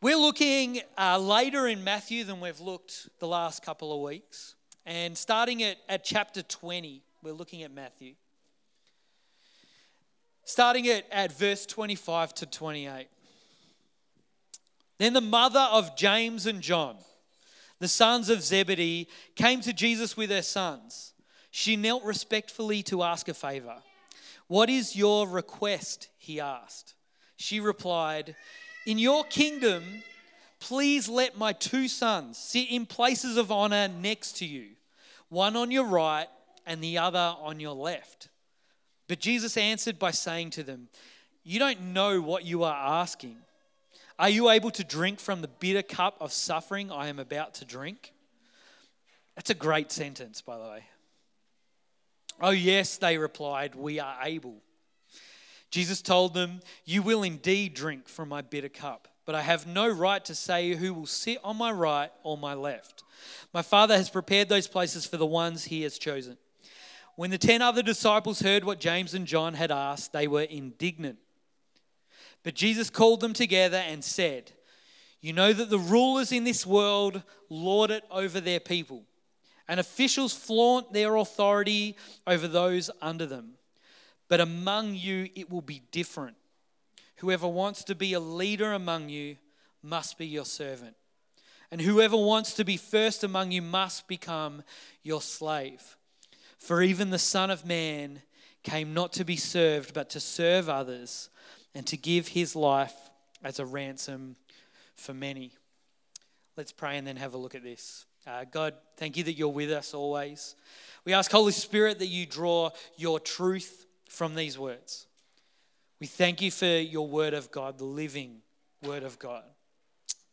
We're 0.00 0.16
looking 0.16 0.80
uh, 0.96 1.18
later 1.18 1.66
in 1.66 1.82
Matthew 1.82 2.22
than 2.22 2.38
we've 2.38 2.60
looked 2.60 3.08
the 3.18 3.26
last 3.26 3.64
couple 3.64 3.92
of 3.92 4.00
weeks. 4.00 4.54
And 4.84 5.18
starting 5.18 5.64
at, 5.64 5.78
at 5.88 6.04
chapter 6.04 6.42
20, 6.42 7.02
we're 7.20 7.32
looking 7.32 7.64
at 7.64 7.72
Matthew 7.72 8.14
starting 10.46 10.86
at, 10.88 11.04
at 11.10 11.36
verse 11.36 11.66
25 11.66 12.32
to 12.32 12.46
28. 12.46 13.08
Then 14.98 15.12
the 15.12 15.20
mother 15.20 15.66
of 15.70 15.96
James 15.96 16.46
and 16.46 16.62
John, 16.62 16.96
the 17.80 17.88
sons 17.88 18.30
of 18.30 18.42
Zebedee, 18.42 19.08
came 19.34 19.60
to 19.60 19.72
Jesus 19.72 20.16
with 20.16 20.30
her 20.30 20.42
sons. 20.42 21.12
She 21.50 21.76
knelt 21.76 22.04
respectfully 22.04 22.82
to 22.84 23.02
ask 23.02 23.28
a 23.28 23.34
favor. 23.34 23.76
What 24.46 24.70
is 24.70 24.96
your 24.96 25.28
request? 25.28 26.08
He 26.16 26.40
asked. 26.40 26.94
She 27.36 27.58
replied, 27.58 28.36
In 28.86 28.98
your 28.98 29.24
kingdom, 29.24 29.82
please 30.60 31.08
let 31.08 31.36
my 31.36 31.52
two 31.52 31.88
sons 31.88 32.38
sit 32.38 32.68
in 32.70 32.86
places 32.86 33.36
of 33.36 33.50
honor 33.50 33.88
next 33.88 34.36
to 34.38 34.46
you, 34.46 34.68
one 35.28 35.56
on 35.56 35.72
your 35.72 35.86
right 35.86 36.28
and 36.64 36.80
the 36.80 36.98
other 36.98 37.34
on 37.40 37.58
your 37.58 37.74
left. 37.74 38.28
But 39.08 39.20
Jesus 39.20 39.56
answered 39.56 39.98
by 39.98 40.10
saying 40.10 40.50
to 40.50 40.62
them, 40.62 40.88
You 41.44 41.58
don't 41.58 41.80
know 41.92 42.20
what 42.20 42.44
you 42.44 42.64
are 42.64 43.00
asking. 43.00 43.36
Are 44.18 44.28
you 44.28 44.50
able 44.50 44.70
to 44.72 44.84
drink 44.84 45.20
from 45.20 45.42
the 45.42 45.48
bitter 45.48 45.82
cup 45.82 46.16
of 46.20 46.32
suffering 46.32 46.90
I 46.90 47.08
am 47.08 47.18
about 47.18 47.54
to 47.54 47.64
drink? 47.64 48.12
That's 49.34 49.50
a 49.50 49.54
great 49.54 49.92
sentence, 49.92 50.40
by 50.40 50.56
the 50.56 50.64
way. 50.64 50.84
Oh, 52.40 52.50
yes, 52.50 52.96
they 52.96 53.18
replied, 53.18 53.74
We 53.74 54.00
are 54.00 54.16
able. 54.22 54.56
Jesus 55.70 56.00
told 56.00 56.34
them, 56.34 56.60
You 56.84 57.02
will 57.02 57.22
indeed 57.22 57.74
drink 57.74 58.08
from 58.08 58.28
my 58.30 58.40
bitter 58.40 58.68
cup, 58.68 59.08
but 59.26 59.34
I 59.34 59.42
have 59.42 59.66
no 59.66 59.88
right 59.88 60.24
to 60.24 60.34
say 60.34 60.74
who 60.74 60.94
will 60.94 61.06
sit 61.06 61.38
on 61.44 61.58
my 61.58 61.70
right 61.70 62.10
or 62.22 62.38
my 62.38 62.54
left. 62.54 63.04
My 63.52 63.62
Father 63.62 63.96
has 63.96 64.08
prepared 64.08 64.48
those 64.48 64.68
places 64.68 65.04
for 65.06 65.18
the 65.18 65.26
ones 65.26 65.64
he 65.64 65.82
has 65.82 65.98
chosen. 65.98 66.38
When 67.16 67.30
the 67.30 67.38
ten 67.38 67.62
other 67.62 67.82
disciples 67.82 68.40
heard 68.40 68.62
what 68.62 68.78
James 68.78 69.14
and 69.14 69.26
John 69.26 69.54
had 69.54 69.70
asked, 69.70 70.12
they 70.12 70.28
were 70.28 70.42
indignant. 70.42 71.18
But 72.42 72.54
Jesus 72.54 72.90
called 72.90 73.20
them 73.20 73.32
together 73.32 73.78
and 73.78 74.04
said, 74.04 74.52
You 75.20 75.32
know 75.32 75.52
that 75.52 75.70
the 75.70 75.78
rulers 75.78 76.30
in 76.30 76.44
this 76.44 76.66
world 76.66 77.22
lord 77.48 77.90
it 77.90 78.04
over 78.10 78.38
their 78.38 78.60
people, 78.60 79.02
and 79.66 79.80
officials 79.80 80.34
flaunt 80.34 80.92
their 80.92 81.16
authority 81.16 81.96
over 82.26 82.46
those 82.46 82.90
under 83.00 83.24
them. 83.24 83.54
But 84.28 84.40
among 84.40 84.94
you 84.94 85.30
it 85.34 85.50
will 85.50 85.62
be 85.62 85.82
different. 85.90 86.36
Whoever 87.16 87.48
wants 87.48 87.82
to 87.84 87.94
be 87.94 88.12
a 88.12 88.20
leader 88.20 88.74
among 88.74 89.08
you 89.08 89.38
must 89.82 90.18
be 90.18 90.26
your 90.26 90.44
servant. 90.44 90.94
And 91.70 91.80
whoever 91.80 92.16
wants 92.16 92.52
to 92.54 92.64
be 92.64 92.76
first 92.76 93.24
among 93.24 93.52
you 93.52 93.62
must 93.62 94.06
become 94.06 94.62
your 95.02 95.22
slave. 95.22 95.96
For 96.58 96.82
even 96.82 97.10
the 97.10 97.18
Son 97.18 97.50
of 97.50 97.66
Man 97.66 98.22
came 98.62 98.94
not 98.94 99.12
to 99.14 99.24
be 99.24 99.36
served, 99.36 99.94
but 99.94 100.10
to 100.10 100.20
serve 100.20 100.68
others 100.68 101.28
and 101.74 101.86
to 101.86 101.96
give 101.96 102.28
his 102.28 102.56
life 102.56 102.94
as 103.44 103.58
a 103.58 103.66
ransom 103.66 104.36
for 104.96 105.14
many. 105.14 105.52
Let's 106.56 106.72
pray 106.72 106.96
and 106.96 107.06
then 107.06 107.16
have 107.16 107.34
a 107.34 107.38
look 107.38 107.54
at 107.54 107.62
this. 107.62 108.06
Uh, 108.26 108.44
God, 108.50 108.74
thank 108.96 109.16
you 109.16 109.24
that 109.24 109.34
you're 109.34 109.48
with 109.48 109.70
us 109.70 109.94
always. 109.94 110.56
We 111.04 111.12
ask, 111.12 111.30
Holy 111.30 111.52
Spirit, 111.52 112.00
that 112.00 112.06
you 112.06 112.26
draw 112.26 112.70
your 112.96 113.20
truth 113.20 113.86
from 114.08 114.34
these 114.34 114.58
words. 114.58 115.06
We 116.00 116.06
thank 116.06 116.42
you 116.42 116.50
for 116.50 116.66
your 116.66 117.06
word 117.06 117.34
of 117.34 117.50
God, 117.50 117.78
the 117.78 117.84
living 117.84 118.38
word 118.82 119.02
of 119.02 119.18
God. 119.18 119.44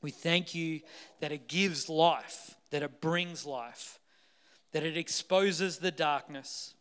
We 0.01 0.11
thank 0.11 0.55
you 0.55 0.81
that 1.19 1.31
it 1.31 1.47
gives 1.47 1.87
life, 1.87 2.55
that 2.71 2.83
it 2.83 2.99
brings 2.99 3.45
life, 3.45 3.99
that 4.73 4.83
it 4.83 4.97
exposes 4.97 5.77
the 5.77 5.91
darkness 5.91 6.73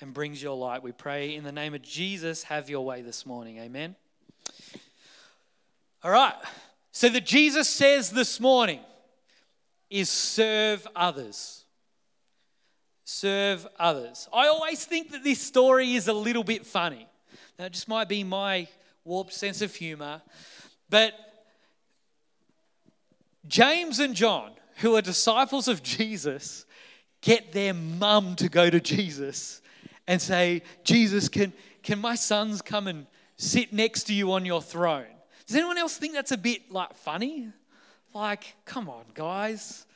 and 0.00 0.14
brings 0.14 0.42
your 0.42 0.56
light. 0.56 0.82
We 0.82 0.92
pray 0.92 1.34
in 1.34 1.42
the 1.42 1.52
name 1.52 1.74
of 1.74 1.82
Jesus, 1.82 2.44
have 2.44 2.70
your 2.70 2.84
way 2.84 3.02
this 3.02 3.26
morning. 3.26 3.58
Amen. 3.58 3.96
All 6.04 6.10
right. 6.10 6.34
So, 6.92 7.08
that 7.08 7.26
Jesus 7.26 7.68
says 7.68 8.10
this 8.10 8.38
morning 8.40 8.80
is 9.90 10.08
serve 10.08 10.86
others. 10.94 11.64
Serve 13.04 13.66
others. 13.78 14.28
I 14.32 14.48
always 14.48 14.84
think 14.84 15.10
that 15.12 15.24
this 15.24 15.40
story 15.40 15.94
is 15.94 16.08
a 16.08 16.12
little 16.12 16.44
bit 16.44 16.66
funny. 16.66 17.08
That 17.56 17.72
just 17.72 17.88
might 17.88 18.08
be 18.08 18.22
my 18.22 18.68
warped 19.04 19.32
sense 19.32 19.62
of 19.62 19.74
humor. 19.74 20.22
But 20.90 21.14
James 23.46 23.98
and 23.98 24.14
John, 24.14 24.52
who 24.76 24.94
are 24.96 25.02
disciples 25.02 25.68
of 25.68 25.82
Jesus, 25.82 26.66
get 27.20 27.52
their 27.52 27.74
mum 27.74 28.36
to 28.36 28.48
go 28.48 28.70
to 28.70 28.80
Jesus 28.80 29.60
and 30.06 30.20
say, 30.20 30.62
Jesus, 30.84 31.28
can, 31.28 31.52
can 31.82 31.98
my 31.98 32.14
sons 32.14 32.62
come 32.62 32.86
and 32.86 33.06
sit 33.36 33.72
next 33.72 34.04
to 34.04 34.14
you 34.14 34.32
on 34.32 34.44
your 34.44 34.62
throne? 34.62 35.06
Does 35.46 35.56
anyone 35.56 35.78
else 35.78 35.96
think 35.96 36.14
that's 36.14 36.32
a 36.32 36.38
bit 36.38 36.70
like 36.70 36.94
funny? 36.94 37.48
Like, 38.14 38.54
come 38.64 38.88
on, 38.88 39.04
guys. 39.14 39.86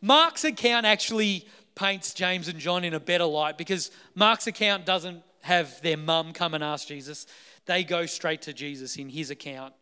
Mark's 0.00 0.44
account 0.44 0.86
actually 0.86 1.46
paints 1.74 2.14
James 2.14 2.48
and 2.48 2.58
John 2.58 2.84
in 2.84 2.94
a 2.94 3.00
better 3.00 3.24
light 3.24 3.58
because 3.58 3.90
Mark's 4.14 4.46
account 4.46 4.86
doesn't 4.86 5.22
have 5.42 5.80
their 5.82 5.96
mum 5.96 6.32
come 6.32 6.54
and 6.54 6.64
ask 6.64 6.88
Jesus. 6.88 7.26
They 7.66 7.84
go 7.84 8.06
straight 8.06 8.42
to 8.42 8.52
Jesus 8.52 8.96
in 8.96 9.08
his 9.08 9.30
account. 9.30 9.74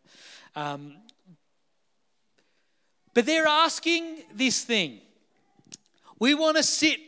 Um, 0.55 0.95
but 3.13 3.25
they're 3.25 3.47
asking 3.47 4.23
this 4.33 4.63
thing 4.63 5.01
We 6.19 6.33
want 6.33 6.57
to 6.57 6.63
sit 6.63 6.99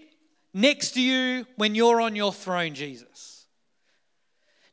next 0.54 0.92
to 0.92 1.02
you 1.02 1.46
when 1.58 1.76
you're 1.76 2.02
on 2.02 2.16
your 2.16 2.32
throne, 2.32 2.74
Jesus. 2.74 3.46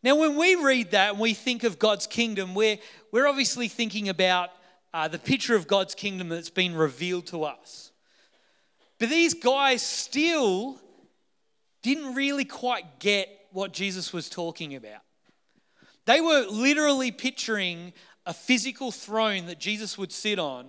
Now, 0.03 0.15
when 0.15 0.37
we 0.37 0.55
read 0.55 0.93
that 0.93 1.11
and 1.11 1.19
we 1.21 1.35
think 1.35 1.65
of 1.65 1.79
God's 1.79 2.07
kingdom, 2.07 2.55
we're, 2.55 2.79
we're 3.11 3.27
obviously 3.27 3.67
thinking 3.67 4.09
about 4.09 4.51
uh, 4.95 5.09
the 5.09 5.19
picture 5.19 5.57
of 5.57 5.67
God's 5.67 5.95
kingdom 5.95 6.29
that's 6.29 6.51
been 6.51 6.75
revealed 6.75 7.27
to 7.27 7.43
us. 7.45 7.91
But 8.99 9.11
these 9.11 9.35
guys 9.35 9.83
still 9.83 10.81
didn't 11.83 12.15
really 12.15 12.45
quite 12.45 13.01
get 13.01 13.29
what 13.51 13.73
Jesus 13.73 14.13
was 14.13 14.29
talking 14.29 14.75
about. 14.77 15.03
They 16.05 16.21
were 16.21 16.47
literally 16.49 17.11
picturing 17.11 17.93
a 18.25 18.33
physical 18.33 18.93
throne 18.93 19.47
that 19.47 19.59
Jesus 19.59 19.99
would 19.99 20.13
sit 20.13 20.39
on, 20.39 20.67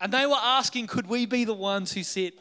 and 0.00 0.12
they 0.12 0.26
were 0.26 0.36
asking, 0.40 0.86
could 0.88 1.06
we 1.06 1.26
be 1.26 1.44
the 1.44 1.54
ones 1.54 1.92
who 1.92 2.02
sit 2.02 2.38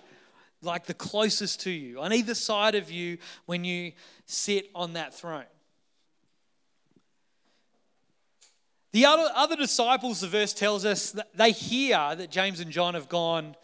like 0.62 0.86
the 0.86 0.94
closest 0.94 1.62
to 1.62 1.70
you, 1.70 2.00
on 2.00 2.14
either 2.14 2.34
side 2.34 2.76
of 2.76 2.92
you 2.92 3.18
when 3.46 3.64
you 3.64 3.92
sit 4.26 4.70
on 4.74 4.94
that 4.94 5.14
throne? 5.14 5.46
The 8.94 9.06
other, 9.06 9.30
other 9.36 9.56
disciples, 9.56 10.22
the 10.22 10.28
verse 10.28 10.54
tells 10.54 10.86
us, 10.86 11.12
that 11.12 11.36
they 11.36 11.52
hear 11.52 12.16
that 12.16 12.32
James 12.32 12.60
and 12.60 12.72
John 12.72 12.94
have 12.96 13.10
gone 13.10 13.56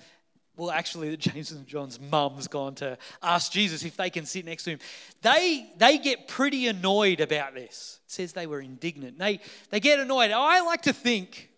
well, 0.56 0.72
actually, 0.72 1.10
that 1.10 1.20
James 1.32 1.52
and 1.52 1.66
John's 1.68 2.00
mum's 2.00 2.48
gone 2.48 2.76
to 2.76 2.98
ask 3.22 3.52
Jesus 3.52 3.84
if 3.84 3.98
they 3.98 4.10
can 4.10 4.26
sit 4.26 4.46
next 4.46 4.64
to 4.64 4.72
him. 4.72 4.80
They, 5.22 5.70
they 5.78 5.98
get 5.98 6.28
pretty 6.28 6.68
annoyed 6.68 7.20
about 7.20 7.56
this. 7.56 8.00
It 8.06 8.12
says 8.12 8.34
they 8.34 8.48
were 8.48 8.62
indignant. 8.62 9.18
They, 9.18 9.40
they 9.70 9.80
get 9.80 10.00
annoyed. 10.00 10.32
I 10.32 10.62
like 10.62 10.84
to 10.84 10.94
think 10.94 11.50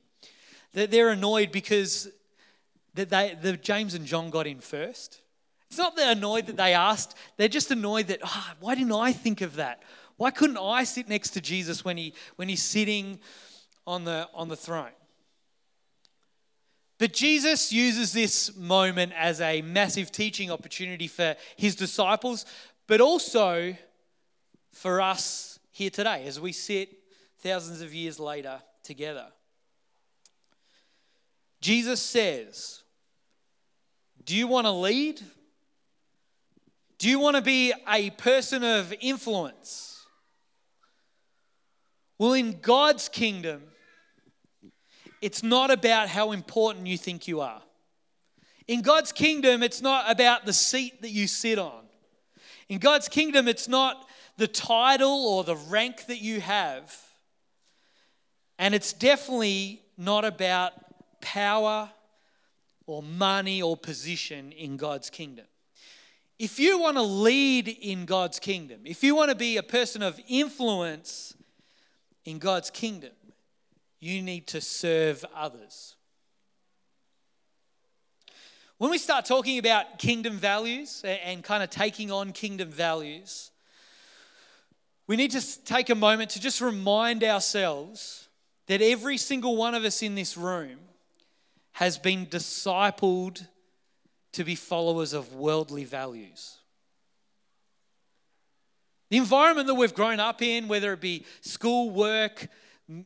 that 0.74 0.92
they're 0.92 1.10
annoyed 1.10 1.52
because 1.52 2.10
that 2.94 3.10
they, 3.10 3.38
the 3.42 3.58
James 3.58 3.94
and 3.94 4.06
John 4.06 4.30
got 4.30 4.48
in 4.48 4.60
first. 4.60 5.22
It's 5.70 5.78
not 5.78 5.96
they're 5.96 6.12
annoyed 6.12 6.48
that 6.48 6.58
they 6.58 6.74
asked, 6.74 7.16
they're 7.38 7.48
just 7.48 7.72
annoyed 7.72 8.08
that, 8.08 8.20
oh, 8.24 8.52
why 8.60 8.76
didn't 8.76 8.94
I 8.94 9.12
think 9.12 9.42
of 9.42 9.56
that? 9.56 9.82
Why 10.18 10.32
couldn't 10.32 10.58
I 10.58 10.84
sit 10.84 11.10
next 11.10 11.32
to 11.32 11.42
Jesus 11.42 11.84
when, 11.84 11.98
he, 11.98 12.14
when 12.36 12.48
he's 12.48 12.64
sitting 12.64 13.20
on 13.86 14.06
the, 14.06 14.30
on 14.34 14.48
the 14.48 14.56
throne? 14.56 14.92
But 16.98 17.12
Jesus 17.12 17.74
uses 17.74 18.14
this 18.14 18.56
moment 18.56 19.12
as 19.18 19.42
a 19.42 19.62
massive 19.62 20.12
teaching 20.12 20.50
opportunity 20.50 21.08
for 21.08 21.36
his 21.58 21.76
disciples, 21.76 22.46
but 22.88 23.02
also 23.02 23.76
for 24.72 25.02
us 25.02 25.60
here 25.72 25.90
today 25.90 26.24
as 26.26 26.40
we 26.40 26.54
sit 26.54 26.90
thousands 27.40 27.82
of 27.82 27.94
years 27.94 28.20
later 28.20 28.62
together. 28.84 29.28
Jesus 31.60 32.02
says, 32.02 32.84
Do 34.24 34.36
you 34.36 34.48
want 34.48 34.66
to 34.66 34.72
lead? 34.72 35.22
Do 36.98 37.10
you 37.10 37.20
want 37.20 37.36
to 37.36 37.42
be 37.42 37.74
a 37.88 38.10
person 38.12 38.64
of 38.64 38.94
influence? 39.02 40.06
Well, 42.18 42.34
in 42.34 42.60
God's 42.62 43.10
kingdom, 43.10 43.64
it's 45.22 45.44
not 45.44 45.72
about 45.72 46.08
how 46.08 46.32
important 46.32 46.88
you 46.88 46.98
think 46.98 47.28
you 47.28 47.42
are. 47.42 47.62
In 48.68 48.82
God's 48.82 49.12
kingdom, 49.12 49.62
it's 49.62 49.82
not 49.82 50.10
about 50.10 50.46
the 50.46 50.54
seat 50.54 51.02
that 51.02 51.12
you 51.12 51.28
sit 51.28 51.60
on. 51.60 51.84
In 52.70 52.80
God's 52.80 53.08
kingdom, 53.10 53.48
it's 53.48 53.68
not 53.68 54.08
the 54.38 54.48
title 54.48 55.26
or 55.28 55.44
the 55.44 55.56
rank 55.56 56.08
that 56.08 56.22
you 56.22 56.42
have. 56.42 56.96
And 58.58 58.74
it's 58.74 58.94
definitely 58.94 59.82
not 59.98 60.26
about 60.26 60.74
power 61.22 61.92
or 62.88 63.04
money 63.04 63.62
or 63.62 63.76
position 63.76 64.52
in 64.52 64.78
God's 64.78 65.10
kingdom. 65.10 65.46
If 66.38 66.60
you 66.60 66.80
want 66.80 66.98
to 66.98 67.04
lead 67.04 67.70
in 67.70 68.06
God's 68.06 68.40
kingdom, 68.40 68.82
if 68.84 69.04
you 69.04 69.16
want 69.16 69.30
to 69.30 69.36
be 69.36 69.56
a 69.56 69.64
person 69.64 70.02
of 70.02 70.20
influence 70.28 71.34
in 72.26 72.40
God's 72.40 72.70
kingdom, 72.70 73.14
you 74.02 74.22
need 74.22 74.48
to 74.48 74.60
serve 74.60 75.24
others. 75.34 75.96
When 78.78 78.92
we 78.92 78.98
start 78.98 79.24
talking 79.24 79.58
about 79.58 79.98
kingdom 80.00 80.34
values 80.34 81.02
and 81.06 81.42
kind 81.42 81.64
of 81.64 81.70
taking 81.70 82.12
on 82.12 82.34
kingdom 82.34 82.70
values, 82.70 83.52
we 85.08 85.16
need 85.16 85.32
to 85.32 85.64
take 85.64 85.90
a 85.90 85.96
moment 85.96 86.32
to 86.32 86.42
just 86.42 86.60
remind 86.60 87.24
ourselves 87.24 88.28
that 88.68 88.82
every 88.82 89.18
single 89.18 89.56
one 89.56 89.76
of 89.76 89.86
us 89.86 90.02
in 90.02 90.16
this 90.16 90.36
room 90.36 90.80
has 91.74 91.98
been 91.98 92.26
discipled 92.26 93.48
to 94.36 94.44
be 94.44 94.56
followers 94.56 95.14
of 95.14 95.34
worldly 95.34 95.86
values. 95.86 96.58
The 99.10 99.18
environment 99.18 99.68
that 99.68 99.76
we've 99.76 99.94
grown 99.94 100.20
up 100.20 100.42
in, 100.42 100.68
whether 100.68 100.92
it 100.92 101.00
be 101.00 101.26
school, 101.42 101.90
work, 101.90 102.48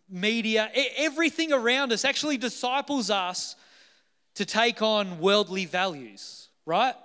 media, 0.10 0.72
everything 0.98 1.54
around 1.54 1.92
us 1.92 2.04
actually 2.04 2.38
disciples 2.38 3.12
us 3.12 3.56
to 4.36 4.46
take 4.46 4.82
on 4.82 5.20
worldly 5.20 5.66
values, 5.66 6.50
right? 6.66 6.96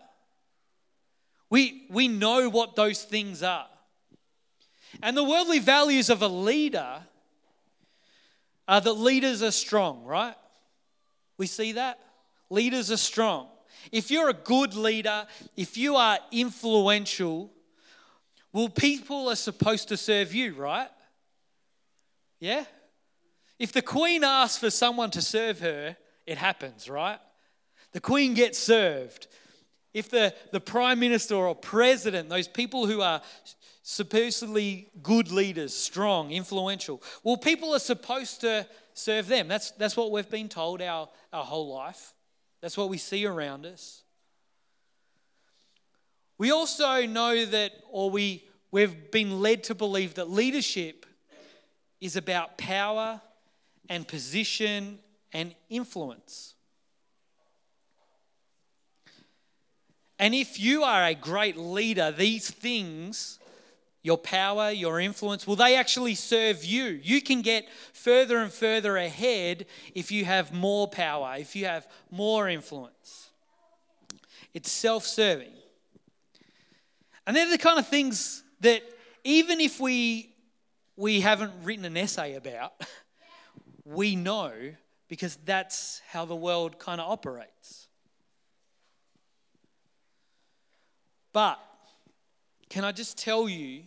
We, 1.50 1.86
we 1.90 2.08
know 2.08 2.48
what 2.48 2.76
those 2.76 3.02
things 3.02 3.42
are. 3.42 3.68
And 5.02 5.16
the 5.16 5.24
worldly 5.24 5.58
values 5.58 6.08
of 6.08 6.22
a 6.22 6.28
leader 6.28 7.02
are 8.66 8.80
that 8.80 8.92
leaders 8.92 9.42
are 9.42 9.50
strong, 9.50 10.04
right? 10.04 10.36
We 11.36 11.46
see 11.46 11.72
that? 11.72 11.98
Leaders 12.48 12.90
are 12.90 12.96
strong. 12.96 13.48
If 13.92 14.10
you're 14.10 14.28
a 14.28 14.34
good 14.34 14.74
leader, 14.74 15.26
if 15.56 15.76
you 15.76 15.96
are 15.96 16.18
influential, 16.32 17.50
well, 18.52 18.68
people 18.68 19.28
are 19.28 19.36
supposed 19.36 19.88
to 19.88 19.96
serve 19.96 20.32
you, 20.34 20.54
right? 20.54 20.88
Yeah? 22.40 22.64
If 23.58 23.72
the 23.72 23.82
queen 23.82 24.24
asks 24.24 24.58
for 24.58 24.70
someone 24.70 25.10
to 25.12 25.22
serve 25.22 25.60
her, 25.60 25.96
it 26.26 26.38
happens, 26.38 26.88
right? 26.88 27.18
The 27.92 28.00
queen 28.00 28.34
gets 28.34 28.58
served. 28.58 29.28
If 29.92 30.10
the, 30.10 30.34
the 30.50 30.60
prime 30.60 30.98
minister 30.98 31.36
or 31.36 31.54
president, 31.54 32.28
those 32.28 32.48
people 32.48 32.86
who 32.86 33.00
are 33.00 33.22
supposedly 33.82 34.88
good 35.02 35.30
leaders, 35.30 35.74
strong, 35.74 36.32
influential, 36.32 37.02
well, 37.22 37.36
people 37.36 37.74
are 37.74 37.78
supposed 37.78 38.40
to 38.40 38.66
serve 38.92 39.28
them. 39.28 39.46
That's, 39.46 39.70
that's 39.72 39.96
what 39.96 40.10
we've 40.10 40.28
been 40.28 40.48
told 40.48 40.82
our, 40.82 41.08
our 41.32 41.44
whole 41.44 41.72
life. 41.72 42.12
That's 42.60 42.76
what 42.76 42.88
we 42.88 42.98
see 42.98 43.26
around 43.26 43.66
us. 43.66 44.02
We 46.38 46.50
also 46.50 47.06
know 47.06 47.44
that, 47.44 47.72
or 47.90 48.10
we, 48.10 48.44
we've 48.70 49.10
been 49.10 49.40
led 49.40 49.64
to 49.64 49.74
believe 49.74 50.14
that 50.14 50.30
leadership 50.30 51.06
is 52.00 52.16
about 52.16 52.58
power 52.58 53.20
and 53.88 54.06
position 54.06 54.98
and 55.32 55.54
influence. 55.68 56.54
And 60.18 60.34
if 60.34 60.58
you 60.58 60.84
are 60.84 61.04
a 61.04 61.14
great 61.14 61.56
leader, 61.56 62.10
these 62.10 62.50
things, 62.50 63.38
your 64.04 64.18
power, 64.18 64.70
your 64.70 65.00
influence, 65.00 65.46
will 65.46 65.56
they 65.56 65.74
actually 65.76 66.14
serve 66.14 66.62
you? 66.62 67.00
You 67.02 67.22
can 67.22 67.40
get 67.40 67.66
further 67.94 68.36
and 68.36 68.52
further 68.52 68.98
ahead 68.98 69.64
if 69.94 70.12
you 70.12 70.26
have 70.26 70.52
more 70.52 70.86
power, 70.86 71.36
if 71.38 71.56
you 71.56 71.64
have 71.64 71.88
more 72.10 72.46
influence. 72.46 73.30
It's 74.52 74.70
self 74.70 75.06
serving. 75.06 75.54
And 77.26 77.34
they're 77.34 77.48
the 77.48 77.56
kind 77.56 77.78
of 77.78 77.88
things 77.88 78.44
that 78.60 78.82
even 79.24 79.58
if 79.58 79.80
we, 79.80 80.34
we 80.96 81.22
haven't 81.22 81.52
written 81.62 81.86
an 81.86 81.96
essay 81.96 82.34
about, 82.34 82.74
we 83.86 84.16
know 84.16 84.52
because 85.08 85.38
that's 85.46 86.02
how 86.10 86.26
the 86.26 86.36
world 86.36 86.78
kind 86.78 87.00
of 87.00 87.10
operates. 87.10 87.88
But 91.32 91.58
can 92.68 92.84
I 92.84 92.92
just 92.92 93.16
tell 93.16 93.48
you 93.48 93.84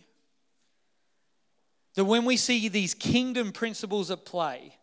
that 1.98 2.04
when 2.04 2.24
we 2.24 2.36
see 2.36 2.68
these 2.68 2.94
kingdom 2.94 3.50
principles 3.50 4.08
at 4.12 4.24
play, 4.24 4.76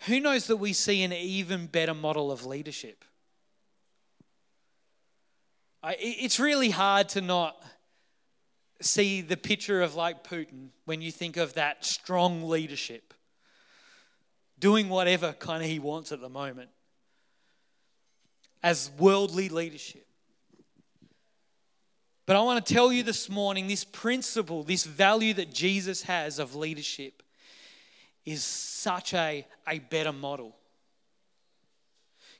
who 0.00 0.20
knows 0.20 0.48
that 0.48 0.58
we 0.58 0.74
see 0.74 1.02
an 1.02 1.14
even 1.14 1.66
better 1.66 1.94
model 1.94 2.30
of 2.30 2.44
leadership? 2.44 3.06
It's 5.82 6.38
really 6.38 6.68
hard 6.68 7.08
to 7.10 7.22
not 7.22 7.56
see 8.82 9.22
the 9.22 9.38
picture 9.38 9.80
of 9.80 9.94
like 9.94 10.22
Putin 10.22 10.68
when 10.84 11.00
you 11.00 11.10
think 11.10 11.38
of 11.38 11.54
that 11.54 11.86
strong 11.86 12.46
leadership, 12.46 13.14
doing 14.58 14.90
whatever 14.90 15.32
kind 15.32 15.62
of 15.62 15.70
he 15.70 15.78
wants 15.78 16.12
at 16.12 16.20
the 16.20 16.28
moment 16.28 16.68
as 18.62 18.90
worldly 18.98 19.48
leadership. 19.48 20.06
But 22.28 22.36
I 22.36 22.42
want 22.42 22.62
to 22.62 22.74
tell 22.74 22.92
you 22.92 23.02
this 23.02 23.30
morning 23.30 23.68
this 23.68 23.84
principle, 23.84 24.62
this 24.62 24.84
value 24.84 25.32
that 25.32 25.50
Jesus 25.50 26.02
has 26.02 26.38
of 26.38 26.54
leadership 26.54 27.22
is 28.26 28.44
such 28.44 29.14
a, 29.14 29.46
a 29.66 29.78
better 29.78 30.12
model. 30.12 30.54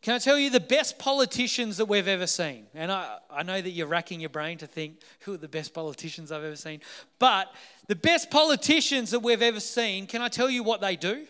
Can 0.03 0.13
I 0.13 0.19
tell 0.19 0.39
you 0.39 0.51
the 0.51 0.61
best 0.61 0.99
politicians 0.99 1.79
that 1.79 1.87
we've 1.87 2.07
ever 2.07 2.27
seen? 2.27 2.67
And 2.75 2.93
I, 2.93 3.17
I 3.31 3.43
know 3.43 3.63
that 3.63 3.71
you're 3.71 3.87
racking 3.87 4.21
your 4.21 4.29
brain 4.29 4.59
to 4.59 4.67
think 4.67 5.01
who 5.21 5.33
are 5.33 5.39
the 5.39 5.49
best 5.49 5.73
politicians 5.73 6.31
I've 6.31 6.45
ever 6.45 6.55
seen. 6.55 6.83
But 7.19 7.51
the 7.87 7.97
best 7.97 8.31
politicians 8.31 9.13
that 9.13 9.21
we've 9.21 9.41
ever 9.41 9.59
seen, 9.59 10.07
can 10.07 10.21
I 10.21 10.29
tell 10.29 10.51
you 10.51 10.63
what 10.63 10.83
they 10.83 10.97
do? 10.97 11.25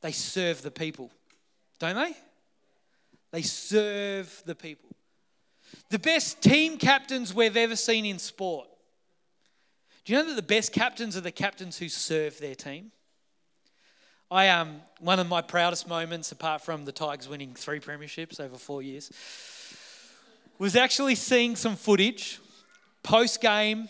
They 0.00 0.10
serve 0.10 0.62
the 0.62 0.72
people, 0.72 1.12
don't 1.78 1.94
they? 1.94 2.16
They 3.30 3.42
serve 3.42 4.42
the 4.46 4.56
people. 4.56 4.87
The 5.90 5.98
best 5.98 6.42
team 6.42 6.76
captains 6.76 7.34
we've 7.34 7.56
ever 7.56 7.76
seen 7.76 8.04
in 8.04 8.18
sport. 8.18 8.68
Do 10.04 10.12
you 10.12 10.18
know 10.18 10.28
that 10.28 10.36
the 10.36 10.42
best 10.42 10.72
captains 10.72 11.16
are 11.16 11.22
the 11.22 11.32
captains 11.32 11.78
who 11.78 11.88
serve 11.88 12.38
their 12.38 12.54
team? 12.54 12.92
I 14.30 14.48
um 14.48 14.82
one 15.00 15.18
of 15.18 15.28
my 15.28 15.40
proudest 15.40 15.88
moments, 15.88 16.30
apart 16.32 16.60
from 16.62 16.84
the 16.84 16.92
Tigers 16.92 17.28
winning 17.28 17.54
three 17.54 17.80
premierships 17.80 18.38
over 18.38 18.56
four 18.56 18.82
years, 18.82 19.10
was 20.58 20.76
actually 20.76 21.14
seeing 21.14 21.56
some 21.56 21.76
footage 21.76 22.38
post 23.02 23.40
game 23.40 23.88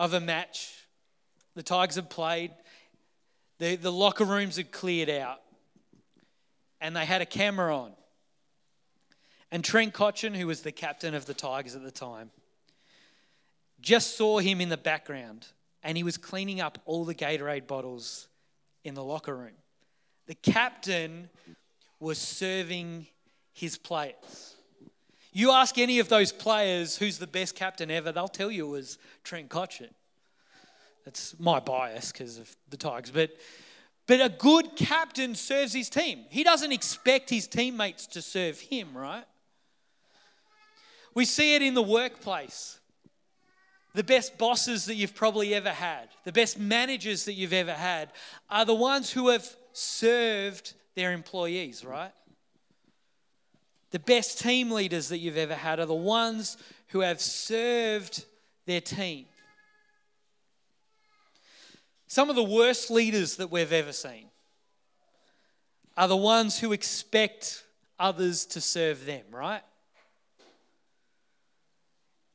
of 0.00 0.14
a 0.14 0.20
match. 0.20 0.74
The 1.54 1.62
Tigers 1.62 1.96
had 1.96 2.10
played, 2.10 2.50
the, 3.58 3.76
the 3.76 3.92
locker 3.92 4.24
rooms 4.24 4.56
had 4.56 4.72
cleared 4.72 5.10
out, 5.10 5.40
and 6.80 6.96
they 6.96 7.04
had 7.04 7.22
a 7.22 7.26
camera 7.26 7.76
on. 7.76 7.92
And 9.50 9.64
Trent 9.64 9.94
Cotchin, 9.94 10.34
who 10.34 10.46
was 10.46 10.62
the 10.62 10.72
captain 10.72 11.14
of 11.14 11.26
the 11.26 11.34
Tigers 11.34 11.74
at 11.74 11.82
the 11.82 11.90
time, 11.90 12.30
just 13.80 14.16
saw 14.16 14.38
him 14.38 14.60
in 14.60 14.68
the 14.68 14.76
background 14.76 15.46
and 15.82 15.96
he 15.96 16.02
was 16.02 16.16
cleaning 16.16 16.60
up 16.60 16.78
all 16.84 17.04
the 17.04 17.14
Gatorade 17.14 17.66
bottles 17.66 18.28
in 18.84 18.94
the 18.94 19.04
locker 19.04 19.36
room. 19.36 19.54
The 20.26 20.34
captain 20.34 21.30
was 22.00 22.18
serving 22.18 23.06
his 23.52 23.78
players. 23.78 24.56
You 25.32 25.52
ask 25.52 25.78
any 25.78 25.98
of 25.98 26.08
those 26.08 26.32
players 26.32 26.96
who's 26.96 27.18
the 27.18 27.26
best 27.26 27.54
captain 27.54 27.90
ever, 27.90 28.12
they'll 28.12 28.28
tell 28.28 28.50
you 28.50 28.66
it 28.66 28.70
was 28.70 28.98
Trent 29.24 29.48
Cotchin. 29.48 29.90
That's 31.04 31.38
my 31.38 31.60
bias 31.60 32.12
because 32.12 32.38
of 32.38 32.54
the 32.68 32.76
Tigers. 32.76 33.10
But, 33.10 33.30
but 34.06 34.20
a 34.20 34.28
good 34.28 34.76
captain 34.76 35.34
serves 35.34 35.72
his 35.72 35.88
team. 35.88 36.24
He 36.28 36.44
doesn't 36.44 36.72
expect 36.72 37.30
his 37.30 37.46
teammates 37.46 38.06
to 38.08 38.20
serve 38.20 38.60
him, 38.60 38.96
right? 38.96 39.24
We 41.18 41.24
see 41.24 41.56
it 41.56 41.62
in 41.62 41.74
the 41.74 41.82
workplace. 41.82 42.78
The 43.92 44.04
best 44.04 44.38
bosses 44.38 44.84
that 44.84 44.94
you've 44.94 45.16
probably 45.16 45.52
ever 45.52 45.72
had, 45.72 46.10
the 46.22 46.30
best 46.30 46.60
managers 46.60 47.24
that 47.24 47.32
you've 47.32 47.52
ever 47.52 47.72
had, 47.72 48.12
are 48.48 48.64
the 48.64 48.72
ones 48.72 49.10
who 49.10 49.30
have 49.30 49.44
served 49.72 50.74
their 50.94 51.10
employees, 51.10 51.84
right? 51.84 52.12
The 53.90 53.98
best 53.98 54.38
team 54.38 54.70
leaders 54.70 55.08
that 55.08 55.18
you've 55.18 55.36
ever 55.36 55.56
had 55.56 55.80
are 55.80 55.86
the 55.86 55.92
ones 55.92 56.56
who 56.90 57.00
have 57.00 57.20
served 57.20 58.24
their 58.66 58.80
team. 58.80 59.26
Some 62.06 62.30
of 62.30 62.36
the 62.36 62.44
worst 62.44 62.92
leaders 62.92 63.34
that 63.38 63.50
we've 63.50 63.72
ever 63.72 63.92
seen 63.92 64.26
are 65.96 66.06
the 66.06 66.16
ones 66.16 66.60
who 66.60 66.70
expect 66.70 67.64
others 67.98 68.46
to 68.46 68.60
serve 68.60 69.04
them, 69.04 69.24
right? 69.32 69.62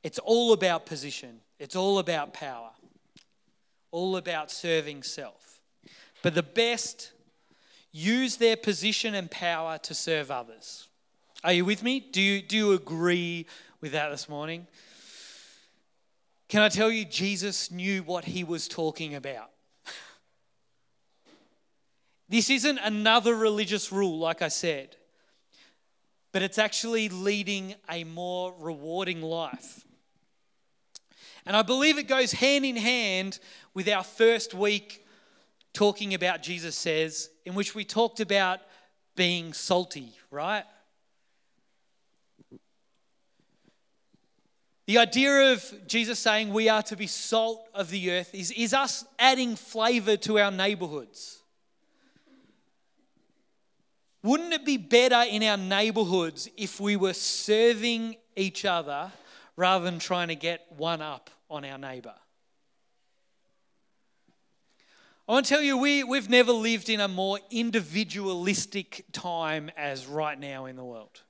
It's 0.04 0.20
all 0.20 0.52
about 0.54 0.86
position, 0.86 1.40
it's 1.60 1.76
all 1.76 1.98
about 1.98 2.34
power, 2.34 2.72
all 3.92 4.18
about 4.18 4.52
serving 4.52 5.04
self. 5.04 5.62
But 6.22 6.36
the 6.36 6.44
best 6.44 7.12
use 7.92 8.38
their 8.38 8.58
position 8.58 9.16
and 9.16 9.32
power 9.32 9.78
to 9.80 9.94
serve 9.94 10.30
others. 10.32 10.88
Are 11.44 11.54
you 11.54 11.66
with 11.66 11.84
me? 11.84 12.00
Do 12.00 12.22
you, 12.22 12.42
do 12.42 12.56
you 12.56 12.72
agree 12.74 13.46
with 13.82 13.92
that 13.92 14.10
this 14.10 14.28
morning? 14.28 14.68
Can 16.48 16.62
I 16.62 16.70
tell 16.70 16.92
you, 16.92 17.06
Jesus 17.06 17.72
knew 17.72 18.04
what 18.04 18.26
he 18.26 18.44
was 18.44 18.68
talking 18.68 19.16
about? 19.16 19.50
This 22.30 22.50
isn't 22.50 22.80
another 22.80 23.36
religious 23.36 23.92
rule, 23.92 24.18
like 24.18 24.42
I 24.42 24.48
said, 24.48 24.96
but 26.32 26.42
it's 26.42 26.58
actually 26.58 27.10
leading 27.10 27.76
a 27.90 28.06
more 28.06 28.56
rewarding 28.58 29.22
life. 29.22 29.86
And 31.46 31.56
I 31.56 31.62
believe 31.62 31.98
it 31.98 32.08
goes 32.08 32.32
hand 32.32 32.66
in 32.66 32.76
hand 32.76 33.40
with 33.74 33.90
our 33.90 34.04
first 34.04 34.54
week 34.54 35.06
talking 35.74 36.14
about 36.14 36.44
Jesus 36.44 36.76
says, 36.76 37.30
in 37.46 37.56
which 37.56 37.76
we 37.76 37.84
talked 37.84 38.20
about 38.20 38.60
being 39.16 39.54
salty, 39.54 40.14
right? 40.32 40.64
The 44.86 44.98
idea 44.98 45.54
of 45.54 45.88
Jesus 45.88 46.20
saying 46.20 46.52
we 46.52 46.70
are 46.70 46.84
to 46.84 46.96
be 46.96 47.08
salt 47.08 47.68
of 47.74 47.90
the 47.90 48.12
earth 48.12 48.36
is, 48.36 48.52
is 48.52 48.74
us 48.74 49.06
adding 49.18 49.56
flavor 49.56 50.18
to 50.18 50.40
our 50.40 50.52
neighborhoods. 50.52 51.42
Wouldn't 54.22 54.54
it 54.54 54.66
be 54.66 54.78
better 54.78 55.24
in 55.30 55.44
our 55.44 55.58
neighborhoods 55.58 56.50
if 56.56 56.80
we 56.80 56.96
were 56.96 57.14
serving 57.14 58.16
each 58.36 58.66
other 58.66 59.12
rather 59.56 59.86
than 59.86 60.00
trying 60.00 60.30
to 60.30 60.36
get 60.36 60.66
one 60.76 61.02
up 61.02 61.30
on 61.50 61.64
our 61.66 61.78
neighbor. 61.78 62.16
I 65.28 65.32
want 65.32 65.46
to 65.46 65.50
tell 65.54 65.62
you, 65.62 65.78
we, 65.78 66.04
we've 66.04 66.30
never 66.30 66.52
lived 66.52 66.90
in 66.90 67.00
a 67.00 67.08
more 67.08 67.40
individualistic 67.50 69.06
time 69.14 69.72
as 69.78 70.06
right 70.06 70.38
now 70.38 70.66
in 70.66 70.76
the 70.76 70.84
world. 70.84 71.22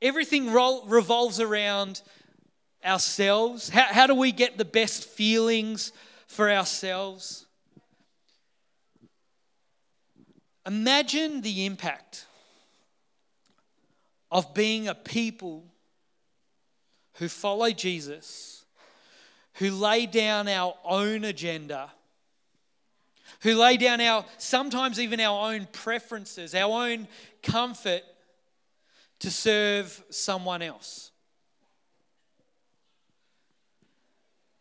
Everything 0.00 0.52
revolves 0.52 1.38
around 1.38 2.00
ourselves. 2.84 3.68
How, 3.68 3.84
how 3.90 4.06
do 4.06 4.14
we 4.14 4.32
get 4.32 4.56
the 4.56 4.64
best 4.64 5.04
feelings 5.04 5.92
for 6.28 6.50
ourselves? 6.50 7.44
Imagine 10.66 11.42
the 11.42 11.66
impact 11.66 12.26
of 14.30 14.54
being 14.54 14.88
a 14.88 14.94
people 14.94 15.64
who 17.18 17.28
follow 17.28 17.70
Jesus, 17.70 18.64
who 19.54 19.70
lay 19.70 20.06
down 20.06 20.48
our 20.48 20.74
own 20.84 21.24
agenda, 21.24 21.90
who 23.40 23.54
lay 23.54 23.76
down 23.76 24.00
our, 24.00 24.24
sometimes 24.38 25.00
even 25.00 25.20
our 25.20 25.52
own 25.52 25.66
preferences, 25.72 26.54
our 26.54 26.88
own 26.88 27.08
comfort 27.42 28.02
to 29.18 29.30
serve 29.30 30.02
someone 30.10 30.62
else. 30.62 31.10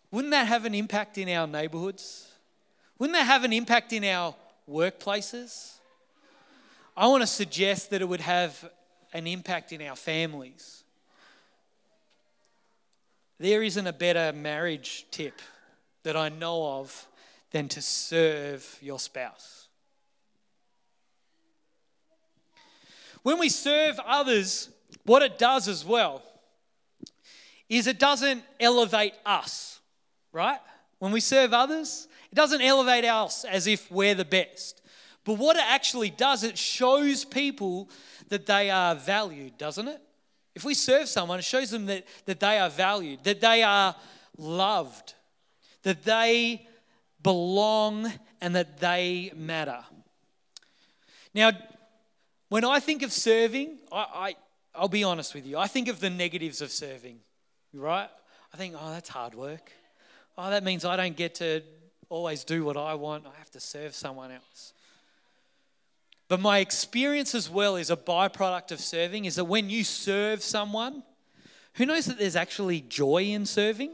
Wouldn't 0.10 0.32
that 0.32 0.48
have 0.48 0.66
an 0.66 0.74
impact 0.74 1.18
in 1.18 1.30
our 1.30 1.46
neighborhoods? 1.46 2.32
Wouldn't 2.98 3.16
that 3.16 3.26
have 3.26 3.44
an 3.44 3.54
impact 3.54 3.94
in 3.94 4.04
our 4.04 4.34
workplaces? 4.70 5.74
I 6.96 7.08
want 7.08 7.22
to 7.22 7.28
suggest 7.28 7.92
that 7.92 8.02
it 8.02 8.10
would 8.10 8.22
have 8.22 8.72
an 9.14 9.28
impact 9.28 9.74
in 9.74 9.82
our 9.84 9.96
families. 9.96 10.84
There 13.40 13.62
isn't 13.62 13.86
a 13.86 13.94
better 13.94 14.34
marriage 14.34 15.06
tip 15.12 15.42
that 16.04 16.16
I 16.16 16.30
know 16.30 16.80
of 16.80 17.08
than 17.52 17.68
to 17.70 17.82
serve 17.82 18.78
your 18.82 19.00
spouse. 19.00 19.68
When 23.24 23.40
we 23.40 23.50
serve 23.50 24.00
others, 24.06 24.70
what 25.04 25.22
it 25.22 25.38
does 25.38 25.68
as 25.68 25.86
well 25.86 26.24
is 27.70 27.88
it 27.88 28.00
doesn't 28.00 28.44
elevate 28.60 29.14
us, 29.26 29.80
right? 30.32 30.60
When 31.00 31.12
we 31.12 31.20
serve 31.20 31.54
others, 31.54 32.08
it 32.32 32.36
doesn't 32.36 32.62
elevate 32.62 33.06
us 33.06 33.44
as 33.44 33.68
if 33.68 33.92
we're 33.92 34.16
the 34.16 34.26
best. 34.26 34.82
But 35.26 35.34
what 35.34 35.58
it 35.58 35.64
actually 35.66 36.10
does, 36.10 36.44
it 36.44 36.58
shows 36.58 37.26
people 37.26 37.90
that 38.30 38.46
they 38.46 38.70
are 38.70 38.96
valued, 38.96 39.58
doesn't 39.58 39.88
it? 39.88 40.02
If 40.58 40.66
we 40.66 40.74
serve 40.74 41.08
someone, 41.08 41.38
it 41.38 41.46
shows 41.46 41.70
them 41.70 41.86
that, 41.86 42.04
that 42.26 42.40
they 42.40 42.58
are 42.58 42.68
valued, 42.68 43.24
that 43.26 43.40
they 43.40 43.62
are 43.62 43.96
loved, 44.40 45.14
that 45.84 46.04
they 46.04 46.66
belong, 47.22 48.12
and 48.42 48.56
that 48.56 48.80
they 48.80 49.32
matter. 49.36 49.84
Now, 51.36 51.52
when 52.50 52.66
I 52.66 52.80
think 52.80 53.04
of 53.04 53.12
serving, 53.12 53.78
I, 53.92 54.06
I, 54.16 54.36
I'll 54.74 54.90
be 54.90 55.04
honest 55.04 55.36
with 55.36 55.46
you, 55.46 55.60
I 55.60 55.68
think 55.68 55.90
of 55.90 56.00
the 56.00 56.10
negatives 56.10 56.60
of 56.60 56.72
serving, 56.72 57.20
right? 57.72 58.10
I 58.52 58.58
think, 58.58 58.74
oh, 58.82 58.92
that's 58.92 59.10
hard 59.10 59.36
work. 59.36 59.72
Oh, 60.40 60.50
that 60.50 60.64
means 60.64 60.86
I 60.86 60.96
don't 60.96 61.16
get 61.16 61.36
to 61.36 61.62
always 62.10 62.44
do 62.44 62.66
what 62.66 62.78
I 62.78 62.96
want. 62.96 63.28
I 63.28 63.38
have 63.38 63.52
to 63.52 63.60
serve 63.60 63.94
someone 63.94 64.32
else. 64.32 64.74
But 66.28 66.42
my 66.42 66.60
experience 66.60 67.34
as 67.34 67.50
well 67.50 67.78
is 67.78 67.90
a 67.90 67.96
byproduct 67.96 68.72
of 68.72 68.80
serving 68.80 69.26
is 69.26 69.36
that 69.36 69.46
when 69.46 69.70
you 69.70 69.84
serve 69.84 70.44
someone, 70.44 71.04
who 71.76 71.86
knows 71.86 72.06
that 72.08 72.18
there's 72.18 72.36
actually 72.36 72.82
joy 72.82 73.24
in 73.24 73.46
serving? 73.46 73.94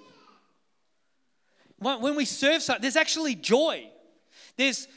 When 1.77 2.15
we 2.15 2.25
serve 2.25 2.63
someone, 2.63 2.81
there's 2.81 2.95
actually 2.95 3.35
joy. 3.35 3.89
There's, 4.55 4.87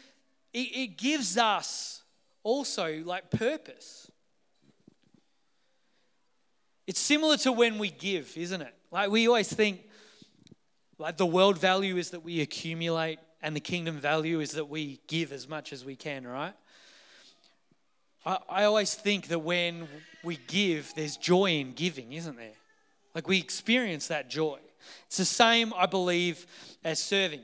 it, 0.55 0.59
it 0.59 0.97
gives 0.97 1.37
us 1.37 2.03
also 2.43 3.03
like 3.05 3.31
purpose. 3.31 4.11
It's 6.87 7.01
similar 7.01 7.37
to 7.39 7.53
when 7.53 7.79
we 7.79 7.91
give, 7.91 8.37
isn't 8.37 8.63
it? 8.63 8.73
Like 8.91 9.11
we 9.11 9.27
always 9.27 9.53
think, 9.53 9.81
like 10.99 11.17
the 11.17 11.27
world 11.27 11.59
value 11.59 11.97
is 11.97 12.11
that 12.11 12.21
we 12.21 12.41
accumulate, 12.41 13.19
and 13.43 13.55
the 13.55 13.61
kingdom 13.61 13.99
value 13.99 14.41
is 14.41 14.53
that 14.53 14.67
we 14.67 15.01
give 15.09 15.33
as 15.33 15.49
much 15.49 15.73
as 15.73 15.85
we 15.85 15.97
can, 15.97 16.27
right? 16.27 16.55
I, 18.27 18.39
I 18.49 18.65
always 18.65 18.95
think 18.95 19.29
that 19.29 19.39
when 19.39 19.89
we 20.23 20.39
give, 20.49 20.93
there's 20.95 21.17
joy 21.17 21.53
in 21.53 21.73
giving, 21.73 22.13
isn't 22.13 22.37
there? 22.37 22.57
Like 23.15 23.29
we 23.29 23.39
experience 23.39 24.09
that 24.09 24.29
joy. 24.29 24.59
It's 25.07 25.17
the 25.17 25.25
same, 25.25 25.73
I 25.75 25.87
believe, 25.87 26.47
as 26.85 26.99
serving. 26.99 27.41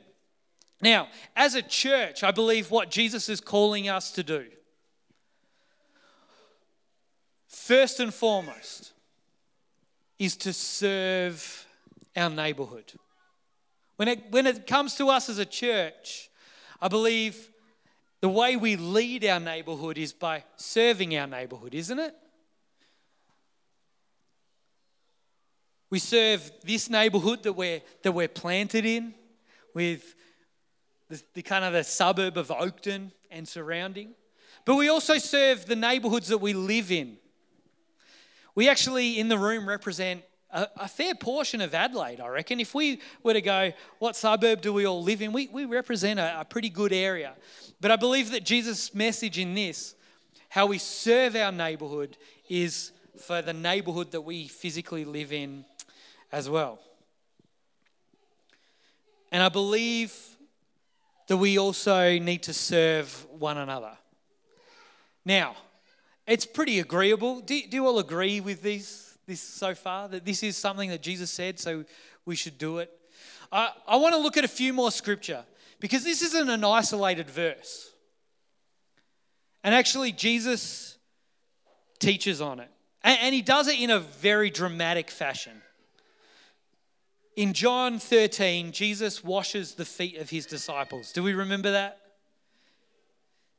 Now, 0.83 1.09
as 1.37 1.55
a 1.55 1.63
church, 1.63 2.25
I 2.25 2.33
believe 2.33 2.71
what 2.71 2.91
Jesus 2.91 3.29
is 3.29 3.41
calling 3.41 3.89
us 3.89 4.11
to 4.13 4.25
do, 4.25 4.47
first 7.47 8.01
and 8.01 8.13
foremost, 8.13 8.93
is 10.19 10.37
to 10.39 10.53
serve 10.53 11.67
our 12.17 12.29
neighborhood. 12.29 12.93
When 13.97 14.09
it, 14.09 14.31
when 14.31 14.47
it 14.47 14.67
comes 14.67 14.97
to 14.97 15.09
us 15.09 15.29
as 15.29 15.39
a 15.39 15.47
church, 15.47 16.29
I 16.81 16.89
believe 16.89 17.49
the 18.23 18.29
way 18.29 18.57
we 18.57 18.77
lead 18.77 19.25
our 19.25 19.41
neighborhood 19.41 19.99
is 19.99 20.13
by 20.13 20.45
serving 20.57 21.17
our 21.19 21.27
neighborhood, 21.27 21.75
isn't 21.75 21.99
it? 21.99 22.15
We 25.91 25.99
serve 25.99 26.51
this 26.65 26.89
neighborhood 26.89 27.43
that 27.43 27.55
we're, 27.55 27.83
that 28.03 28.13
we're 28.13 28.29
planted 28.29 28.87
in 28.87 29.13
with 29.75 30.15
the, 31.11 31.21
the 31.35 31.43
kind 31.43 31.65
of 31.65 31.73
the 31.73 31.83
suburb 31.83 32.39
of 32.39 32.49
Oakden 32.49 33.11
and 33.29 33.47
surrounding. 33.47 34.15
But 34.65 34.77
we 34.77 34.89
also 34.89 35.19
serve 35.19 35.67
the 35.67 35.77
neighborhoods 35.77 36.29
that 36.29 36.39
we 36.39 36.53
live 36.53 36.93
in. 36.93 37.17
We 38.55 38.69
actually, 38.69 39.19
in 39.19 39.27
the 39.27 39.39
room, 39.39 39.69
represent 39.69 40.23
a, 40.53 40.69
a, 40.77 40.89
fair 40.89 41.15
portion 41.15 41.61
of 41.61 41.75
Adelaide, 41.75 42.21
I 42.21 42.29
reckon. 42.29 42.61
If 42.61 42.75
we 42.75 43.01
were 43.23 43.33
to 43.33 43.41
go, 43.41 43.73
what 43.99 44.17
suburb 44.17 44.61
do 44.61 44.73
we 44.73 44.87
all 44.87 45.03
live 45.03 45.23
in? 45.23 45.33
We, 45.33 45.49
we 45.49 45.65
represent 45.65 46.21
a, 46.21 46.41
a 46.41 46.45
pretty 46.45 46.69
good 46.69 46.93
area. 46.93 47.33
But 47.81 47.91
I 47.91 47.97
believe 47.97 48.31
that 48.33 48.45
Jesus' 48.45 48.95
message 48.95 49.39
in 49.39 49.55
this, 49.55 49.95
how 50.49 50.67
we 50.67 50.79
serve 50.79 51.35
our 51.37 51.53
neighborhood, 51.53 52.17
is 52.49 52.93
for 53.19 53.41
the 53.41 53.53
neighborhood 53.53 54.13
that 54.13 54.21
we 54.21 54.47
physically 54.47 55.05
live 55.05 55.33
in 55.33 55.65
as 56.31 56.49
well. 56.49 56.79
And 59.31 59.43
I 59.43 59.49
believe 59.49 60.15
that 61.29 61.39
we 61.39 61.59
also 61.59 62.19
need 62.19 62.43
to 62.43 62.53
serve 62.53 63.27
one 63.31 63.57
another. 63.57 63.97
Now, 65.25 65.57
it's 66.27 66.45
pretty 66.45 66.79
agreeable. 66.79 67.41
Do, 67.41 67.59
do 67.69 67.77
you 67.77 67.87
all 67.87 67.99
agree 67.99 68.41
with 68.41 68.63
these 68.63 69.12
this 69.27 69.41
so 69.41 69.75
far? 69.75 70.09
That 70.09 70.25
this 70.25 70.43
is 70.43 70.57
something 70.57 70.91
that 70.91 71.03
Jesus 71.03 71.31
said, 71.31 71.59
so 71.59 71.85
we 72.25 72.37
should 72.37 72.59
do 72.59 72.79
it. 72.79 72.91
I, 73.51 73.71
I 73.87 73.97
want 73.97 74.15
to 74.15 74.21
look 74.21 74.37
at 74.37 74.45
a 74.45 74.49
few 74.49 74.73
more 74.73 74.91
scripture 74.91 75.45
because 75.81 76.05
this 76.05 76.23
isn't 76.23 76.49
an 76.49 76.65
isolated 76.65 77.29
verse. 77.29 77.91
And 79.65 79.75
actually, 79.75 80.13
Jesus 80.13 80.99
teaches 81.99 82.41
on 82.41 82.61
it. 82.61 82.71
And, 83.05 83.19
and 83.23 83.35
he 83.35 83.43
does 83.43 83.69
it 83.69 83.79
in 83.79 83.91
a 83.91 83.99
very 83.99 84.51
dramatic 84.51 85.11
fashion. 85.11 85.63
In 87.37 87.53
John 87.53 87.99
13, 87.99 88.73
Jesus 88.73 89.25
washes 89.25 89.75
the 89.75 89.85
feet 89.85 90.19
of 90.19 90.31
his 90.31 90.45
disciples. 90.45 91.13
Do 91.13 91.23
we 91.23 91.33
remember 91.33 91.73
that? 91.73 91.99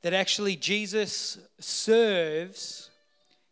That 0.04 0.14
actually 0.14 0.56
Jesus 0.56 1.40
serves 1.60 2.90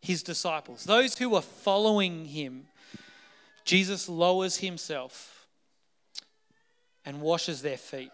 his 0.02 0.22
disciples, 0.22 0.84
those 0.84 1.16
who 1.16 1.34
are 1.34 1.42
following 1.42 2.26
him, 2.26 2.66
Jesus 3.64 4.08
lowers 4.08 4.58
himself 4.58 5.46
and 7.06 7.20
washes 7.20 7.62
their 7.62 7.76
feet. 7.76 8.10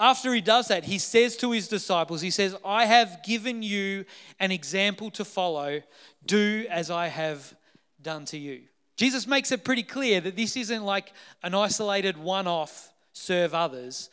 After 0.00 0.34
he 0.34 0.40
does 0.40 0.68
that, 0.68 0.84
he 0.84 0.98
says 0.98 1.36
to 1.36 1.52
his 1.52 1.68
disciples, 1.68 2.22
He 2.22 2.30
says, 2.30 2.56
I 2.64 2.86
have 2.86 3.22
given 3.22 3.62
you 3.62 4.04
an 4.40 4.50
example 4.50 5.10
to 5.12 5.24
follow. 5.24 5.82
Do 6.24 6.66
as 6.70 6.90
I 6.90 7.08
have 7.08 7.54
done 8.00 8.24
to 8.26 8.38
you. 8.38 8.62
Jesus 8.96 9.26
makes 9.26 9.52
it 9.52 9.64
pretty 9.64 9.82
clear 9.82 10.20
that 10.20 10.36
this 10.36 10.56
isn't 10.56 10.84
like 10.84 11.12
an 11.42 11.54
isolated 11.54 12.16
one 12.16 12.46
off 12.46 12.92
serve 13.12 13.54
others. 13.54 14.10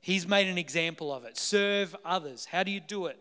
He's 0.00 0.26
made 0.26 0.48
an 0.48 0.58
example 0.58 1.12
of 1.12 1.24
it. 1.24 1.38
Serve 1.38 1.94
others. 2.04 2.46
How 2.46 2.62
do 2.62 2.70
you 2.70 2.80
do 2.80 3.06
it? 3.06 3.18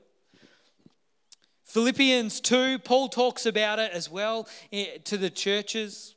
Philippians 1.66 2.40
2, 2.42 2.80
Paul 2.80 3.10
talks 3.10 3.46
about 3.46 3.80
it 3.80 3.92
as 3.92 4.10
well 4.10 4.48
eh, 4.72 4.98
to 5.06 5.18
the 5.18 5.30
churches. 5.30 6.16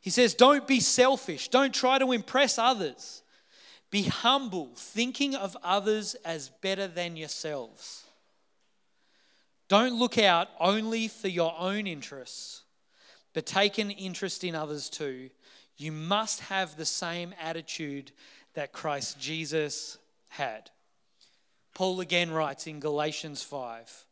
He 0.00 0.10
says, 0.10 0.34
Don't 0.34 0.66
be 0.66 0.80
selfish, 0.80 1.48
don't 1.48 1.74
try 1.74 1.98
to 1.98 2.12
impress 2.12 2.58
others. 2.58 3.22
Be 3.90 4.02
humble, 4.02 4.70
thinking 4.76 5.34
of 5.34 5.56
others 5.64 6.14
as 6.24 6.50
better 6.60 6.86
than 6.86 7.16
yourselves. 7.16 8.04
Don't 9.68 9.98
look 9.98 10.16
out 10.16 10.48
only 10.60 11.08
for 11.08 11.28
your 11.28 11.54
own 11.58 11.86
interests, 11.86 12.62
but 13.32 13.46
take 13.46 13.78
an 13.78 13.90
interest 13.90 14.44
in 14.44 14.54
others 14.54 14.88
too. 14.88 15.30
You 15.76 15.92
must 15.92 16.40
have 16.40 16.76
the 16.76 16.84
same 16.84 17.34
attitude 17.40 18.12
that 18.54 18.72
Christ 18.72 19.18
Jesus 19.20 19.98
had. 20.28 20.70
Paul 21.74 22.00
again 22.00 22.30
writes 22.30 22.66
in 22.66 22.80
Galatians 22.80 23.42
5 23.42 24.06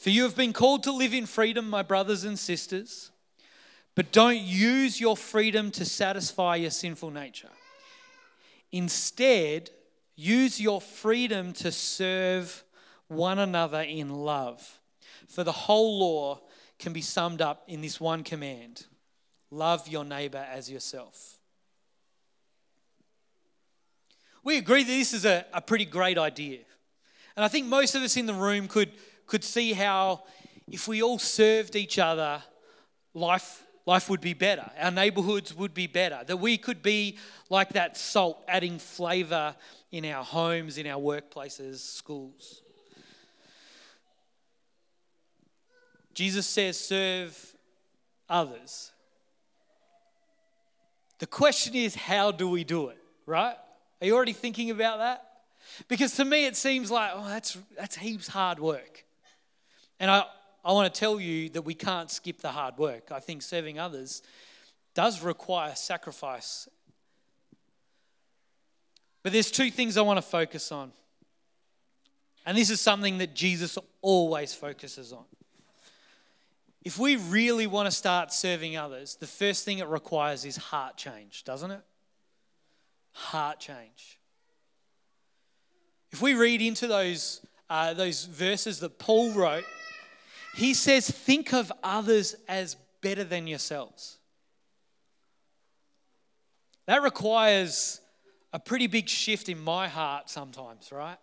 for 0.00 0.08
you 0.08 0.22
have 0.22 0.34
been 0.34 0.54
called 0.54 0.82
to 0.84 0.92
live 0.92 1.12
in 1.12 1.26
freedom, 1.26 1.68
my 1.68 1.82
brothers 1.82 2.24
and 2.24 2.38
sisters, 2.38 3.10
but 3.94 4.12
don't 4.12 4.40
use 4.40 4.98
your 4.98 5.14
freedom 5.14 5.70
to 5.72 5.84
satisfy 5.84 6.56
your 6.56 6.70
sinful 6.70 7.10
nature. 7.10 7.50
Instead, 8.72 9.68
use 10.16 10.58
your 10.58 10.80
freedom 10.80 11.52
to 11.52 11.70
serve 11.70 12.64
one 13.08 13.38
another 13.38 13.82
in 13.82 14.08
love. 14.08 14.80
For 15.28 15.44
the 15.44 15.52
whole 15.52 15.98
law 15.98 16.40
can 16.78 16.94
be 16.94 17.02
summed 17.02 17.42
up 17.42 17.64
in 17.68 17.82
this 17.82 18.00
one 18.00 18.24
command 18.24 18.86
love 19.50 19.86
your 19.86 20.06
neighbor 20.06 20.46
as 20.50 20.70
yourself. 20.70 21.39
We 24.42 24.56
agree 24.56 24.84
that 24.84 24.90
this 24.90 25.12
is 25.12 25.24
a, 25.24 25.44
a 25.52 25.60
pretty 25.60 25.84
great 25.84 26.18
idea. 26.18 26.60
And 27.36 27.44
I 27.44 27.48
think 27.48 27.66
most 27.66 27.94
of 27.94 28.02
us 28.02 28.16
in 28.16 28.26
the 28.26 28.34
room 28.34 28.68
could 28.68 28.90
could 29.30 29.44
see 29.44 29.72
how 29.72 30.24
if 30.70 30.88
we 30.88 31.02
all 31.02 31.18
served 31.18 31.76
each 31.76 31.98
other, 31.98 32.42
life, 33.14 33.64
life 33.86 34.10
would 34.10 34.20
be 34.20 34.34
better. 34.34 34.68
Our 34.78 34.90
neighborhoods 34.90 35.54
would 35.54 35.72
be 35.72 35.86
better. 35.86 36.20
That 36.26 36.38
we 36.38 36.58
could 36.58 36.82
be 36.82 37.18
like 37.48 37.70
that 37.70 37.96
salt, 37.96 38.42
adding 38.48 38.78
flavor 38.78 39.54
in 39.92 40.04
our 40.04 40.24
homes, 40.24 40.78
in 40.78 40.86
our 40.86 41.00
workplaces, 41.00 41.76
schools. 41.76 42.62
Jesus 46.12 46.46
says, 46.46 46.78
serve 46.78 47.56
others. 48.28 48.90
The 51.18 51.26
question 51.26 51.74
is, 51.74 51.94
how 51.94 52.32
do 52.32 52.48
we 52.48 52.64
do 52.64 52.88
it, 52.88 52.98
right? 53.26 53.56
Are 54.00 54.06
you 54.06 54.14
already 54.14 54.32
thinking 54.32 54.70
about 54.70 54.98
that? 54.98 55.26
Because 55.88 56.14
to 56.16 56.24
me, 56.24 56.46
it 56.46 56.56
seems 56.56 56.90
like, 56.90 57.12
oh, 57.14 57.28
that's, 57.28 57.58
that's 57.76 57.96
heaps 57.96 58.28
hard 58.28 58.58
work. 58.58 59.04
And 59.98 60.10
I, 60.10 60.24
I 60.64 60.72
want 60.72 60.92
to 60.92 60.98
tell 60.98 61.20
you 61.20 61.50
that 61.50 61.62
we 61.62 61.74
can't 61.74 62.10
skip 62.10 62.40
the 62.40 62.50
hard 62.50 62.78
work. 62.78 63.12
I 63.12 63.20
think 63.20 63.42
serving 63.42 63.78
others 63.78 64.22
does 64.94 65.22
require 65.22 65.74
sacrifice. 65.74 66.68
But 69.22 69.32
there's 69.32 69.50
two 69.50 69.70
things 69.70 69.96
I 69.96 70.02
want 70.02 70.16
to 70.16 70.22
focus 70.22 70.72
on. 70.72 70.92
And 72.46 72.56
this 72.56 72.70
is 72.70 72.80
something 72.80 73.18
that 73.18 73.34
Jesus 73.34 73.78
always 74.00 74.54
focuses 74.54 75.12
on. 75.12 75.24
If 76.82 76.98
we 76.98 77.16
really 77.16 77.66
want 77.66 77.86
to 77.86 77.90
start 77.90 78.32
serving 78.32 78.78
others, 78.78 79.16
the 79.16 79.26
first 79.26 79.66
thing 79.66 79.78
it 79.78 79.86
requires 79.86 80.46
is 80.46 80.56
heart 80.56 80.96
change, 80.96 81.44
doesn't 81.44 81.70
it? 81.70 81.82
Heart 83.12 83.60
change. 83.60 84.18
If 86.12 86.20
we 86.20 86.34
read 86.34 86.60
into 86.60 86.86
those, 86.86 87.44
uh, 87.68 87.94
those 87.94 88.24
verses 88.24 88.80
that 88.80 88.98
Paul 88.98 89.32
wrote, 89.32 89.64
he 90.54 90.74
says, 90.74 91.10
Think 91.10 91.52
of 91.52 91.72
others 91.82 92.34
as 92.48 92.76
better 93.00 93.24
than 93.24 93.46
yourselves. 93.46 94.18
That 96.86 97.02
requires 97.02 98.00
a 98.52 98.58
pretty 98.58 98.88
big 98.88 99.08
shift 99.08 99.48
in 99.48 99.60
my 99.60 99.88
heart 99.88 100.28
sometimes, 100.28 100.90
right? 100.90 101.18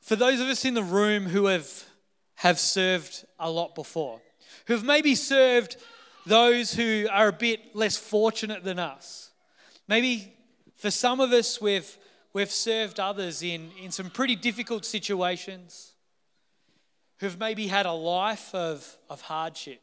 For 0.00 0.16
those 0.16 0.40
of 0.40 0.46
us 0.46 0.64
in 0.64 0.74
the 0.74 0.82
room 0.82 1.24
who 1.24 1.46
have, 1.46 1.84
have 2.36 2.58
served 2.58 3.26
a 3.38 3.50
lot 3.50 3.74
before, 3.74 4.22
who 4.66 4.74
have 4.74 4.84
maybe 4.84 5.14
served 5.14 5.76
those 6.26 6.74
who 6.74 7.06
are 7.10 7.28
a 7.28 7.32
bit 7.32 7.74
less 7.74 7.96
fortunate 7.96 8.64
than 8.64 8.78
us. 8.78 9.30
Maybe 9.88 10.32
for 10.74 10.90
some 10.90 11.20
of 11.20 11.32
us, 11.32 11.60
we've, 11.60 11.96
we've 12.32 12.50
served 12.50 12.98
others 13.00 13.42
in, 13.42 13.70
in 13.80 13.90
some 13.90 14.10
pretty 14.10 14.36
difficult 14.36 14.84
situations, 14.84 15.92
who've 17.18 17.38
maybe 17.38 17.68
had 17.68 17.86
a 17.86 17.92
life 17.92 18.54
of, 18.54 18.98
of 19.08 19.22
hardship, 19.22 19.80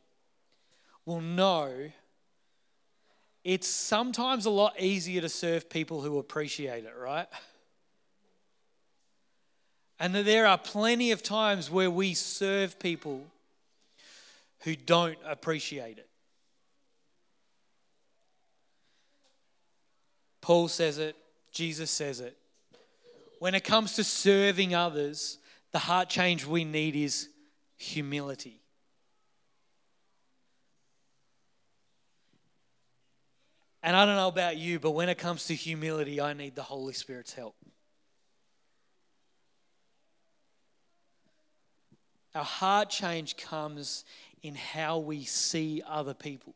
will 1.05 1.21
know 1.21 1.91
it's 3.43 3.67
sometimes 3.67 4.45
a 4.45 4.49
lot 4.49 4.79
easier 4.79 5.19
to 5.21 5.29
serve 5.29 5.69
people 5.69 6.01
who 6.01 6.17
appreciate 6.17 6.85
it, 6.85 6.93
right? 6.97 7.27
And 9.99 10.15
that 10.15 10.25
there 10.25 10.45
are 10.45 10.57
plenty 10.57 11.11
of 11.11 11.23
times 11.23 11.69
where 11.69 11.91
we 11.91 12.13
serve 12.13 12.79
people 12.79 13.25
who 14.63 14.75
don't 14.75 15.17
appreciate 15.25 15.97
it. 15.97 16.09
Paul 20.41 20.67
says 20.67 20.97
it, 20.97 21.15
Jesus 21.51 21.91
says 21.91 22.19
it. 22.19 22.37
When 23.39 23.55
it 23.55 23.63
comes 23.63 23.93
to 23.93 24.03
serving 24.03 24.73
others, 24.73 25.37
the 25.71 25.79
heart 25.79 26.09
change 26.09 26.45
we 26.45 26.63
need 26.63 26.95
is 26.95 27.29
humility. 27.77 28.61
And 33.81 33.97
I 33.97 34.05
don't 34.05 34.15
know 34.15 34.29
about 34.29 34.55
you, 34.55 34.79
but 34.79 34.91
when 34.91 35.09
it 35.09 35.17
comes 35.17 35.47
to 35.47 35.55
humility, 35.55 36.21
I 36.21 36.31
need 36.31 36.55
the 36.55 36.63
Holy 36.63 36.93
Spirit's 36.93 37.33
help. 37.33 37.55
Our 42.33 42.45
heart 42.45 42.89
change 42.89 43.35
comes 43.35 44.05
in 44.43 44.55
how 44.55 44.99
we 44.99 45.23
see 45.23 45.81
other 45.87 46.13
people. 46.13 46.53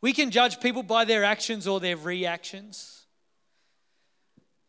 We 0.00 0.12
can 0.12 0.30
judge 0.30 0.60
people 0.60 0.82
by 0.82 1.04
their 1.04 1.24
actions 1.24 1.66
or 1.66 1.78
their 1.78 1.96
reactions. 1.96 3.04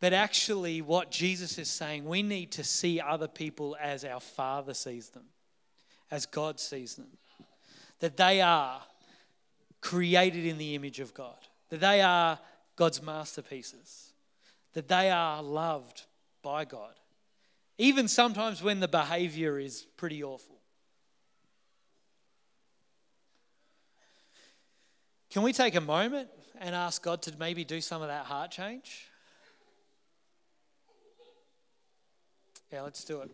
But 0.00 0.12
actually, 0.12 0.80
what 0.80 1.10
Jesus 1.10 1.58
is 1.58 1.68
saying, 1.68 2.04
we 2.04 2.22
need 2.22 2.52
to 2.52 2.64
see 2.64 3.00
other 3.00 3.26
people 3.26 3.76
as 3.80 4.04
our 4.04 4.20
Father 4.20 4.74
sees 4.74 5.08
them, 5.08 5.24
as 6.10 6.26
God 6.26 6.60
sees 6.60 6.94
them. 6.94 7.08
That 8.00 8.16
they 8.16 8.40
are 8.40 8.80
created 9.80 10.46
in 10.46 10.58
the 10.58 10.74
image 10.74 11.00
of 11.00 11.14
God, 11.14 11.36
that 11.70 11.80
they 11.80 12.00
are 12.00 12.38
God's 12.76 13.02
masterpieces, 13.02 14.12
that 14.74 14.88
they 14.88 15.10
are 15.10 15.42
loved 15.42 16.04
by 16.42 16.64
God, 16.64 16.94
even 17.76 18.06
sometimes 18.08 18.62
when 18.62 18.80
the 18.80 18.88
behavior 18.88 19.58
is 19.58 19.86
pretty 19.96 20.22
awful. 20.22 20.57
Can 25.38 25.44
we 25.44 25.52
take 25.52 25.76
a 25.76 25.80
moment 25.80 26.28
and 26.60 26.74
ask 26.74 27.00
God 27.00 27.22
to 27.22 27.32
maybe 27.38 27.62
do 27.62 27.80
some 27.80 28.02
of 28.02 28.08
that 28.08 28.24
heart 28.24 28.50
change? 28.50 29.08
Yeah, 32.72 32.82
let's 32.82 33.04
do 33.04 33.20
it. 33.20 33.30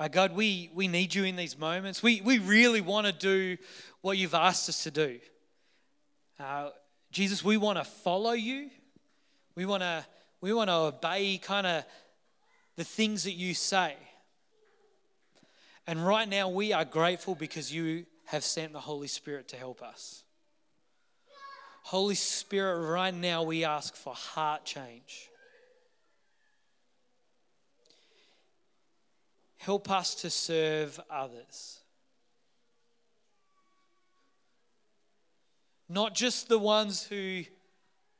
Uh, 0.00 0.08
God, 0.08 0.34
we, 0.34 0.70
we 0.72 0.88
need 0.88 1.14
you 1.14 1.24
in 1.24 1.36
these 1.36 1.58
moments. 1.58 2.02
We, 2.02 2.22
we 2.22 2.38
really 2.38 2.80
want 2.80 3.06
to 3.06 3.12
do 3.12 3.58
what 4.00 4.16
you've 4.16 4.32
asked 4.32 4.66
us 4.70 4.82
to 4.84 4.90
do. 4.90 5.20
Uh, 6.40 6.70
Jesus, 7.10 7.44
we 7.44 7.58
want 7.58 7.76
to 7.76 7.84
follow 7.84 8.32
you. 8.32 8.70
We 9.56 9.66
want 9.66 9.82
to 9.82 10.06
we 10.40 10.54
want 10.54 10.70
to 10.70 10.74
obey 10.74 11.36
kind 11.36 11.66
of 11.66 11.84
the 12.76 12.84
things 12.84 13.24
that 13.24 13.34
you 13.34 13.52
say. 13.52 13.96
And 15.86 16.02
right 16.06 16.26
now 16.26 16.48
we 16.48 16.72
are 16.72 16.86
grateful 16.86 17.34
because 17.34 17.70
you 17.70 18.06
have 18.26 18.44
sent 18.44 18.72
the 18.72 18.80
Holy 18.80 19.08
Spirit 19.08 19.48
to 19.48 19.56
help 19.56 19.82
us. 19.82 20.24
Holy 21.82 22.14
Spirit, 22.14 22.86
right 22.88 23.12
now 23.12 23.42
we 23.42 23.64
ask 23.64 23.94
for 23.94 24.14
heart 24.14 24.64
change. 24.64 25.28
Help 29.58 29.90
us 29.90 30.14
to 30.16 30.30
serve 30.30 30.98
others. 31.10 31.80
Not 35.88 36.14
just 36.14 36.48
the 36.48 36.58
ones 36.58 37.04
who 37.04 37.44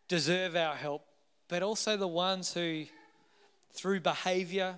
deserve 0.09 0.57
our 0.57 0.75
help, 0.75 1.07
but 1.49 1.62
also 1.62 1.97
the 1.97 2.07
ones 2.07 2.53
who, 2.53 2.85
through 3.73 4.01
behavior, 4.01 4.77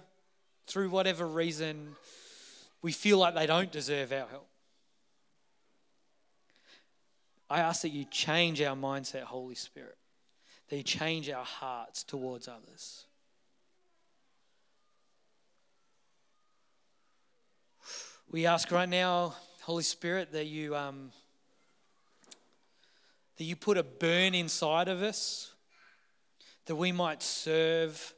through 0.67 0.91
whatever 0.91 1.27
reason, 1.27 1.97
we 2.83 2.93
feel 2.93 3.19
like 3.19 3.35
they 3.35 3.47
don't 3.47 3.73
deserve 3.73 4.13
our 4.13 4.29
help. 4.29 4.49
I 7.55 7.61
ask 7.61 7.83
that 7.83 7.91
you 7.91 8.05
change 8.07 8.61
our 8.63 8.75
mindset, 8.75 9.23
Holy 9.23 9.55
Spirit, 9.55 9.97
that 10.69 10.77
you 10.77 10.83
change 10.83 11.31
our 11.31 11.45
hearts 11.45 12.03
towards 12.03 12.49
others. 12.49 13.05
We 18.29 18.45
ask 18.45 18.73
right 18.73 18.89
now, 18.89 19.37
Holy 19.63 19.85
Spirit, 19.85 20.33
that 20.33 20.47
you 20.47 20.75
um, 20.75 21.13
that 23.37 23.45
you 23.45 23.55
put 23.55 23.79
a 23.79 23.85
burn 23.85 24.35
inside 24.35 24.89
of 24.89 25.01
us, 25.01 25.55
that 26.67 26.75
we 26.75 26.91
might 26.91 27.23
serve 27.23 28.15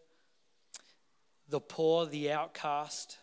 the 1.50 1.60
poor, 1.60 2.06
the 2.06 2.32
outcast, 2.32 3.18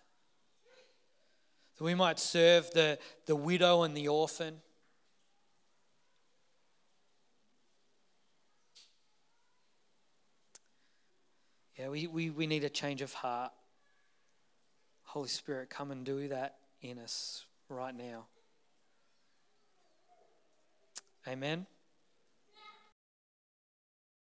that 1.80 1.84
we 1.84 1.96
might 1.96 2.20
serve 2.20 2.70
the, 2.70 3.00
the 3.26 3.36
widow 3.36 3.82
and 3.82 3.98
the 3.98 4.10
orphan. 4.10 4.62
Yeah, 11.78 11.90
we, 11.90 12.08
we, 12.08 12.30
we 12.30 12.48
need 12.48 12.64
a 12.64 12.70
change 12.70 13.02
of 13.02 13.14
heart. 13.14 13.52
Holy 15.04 15.30
Spirit, 15.30 15.70
come 15.70 15.92
and 15.92 16.06
do 16.06 16.28
that 16.28 16.56
in 16.82 17.00
us 17.00 17.46
right 17.70 17.96
now. 17.96 18.26
Amen. 21.28 21.66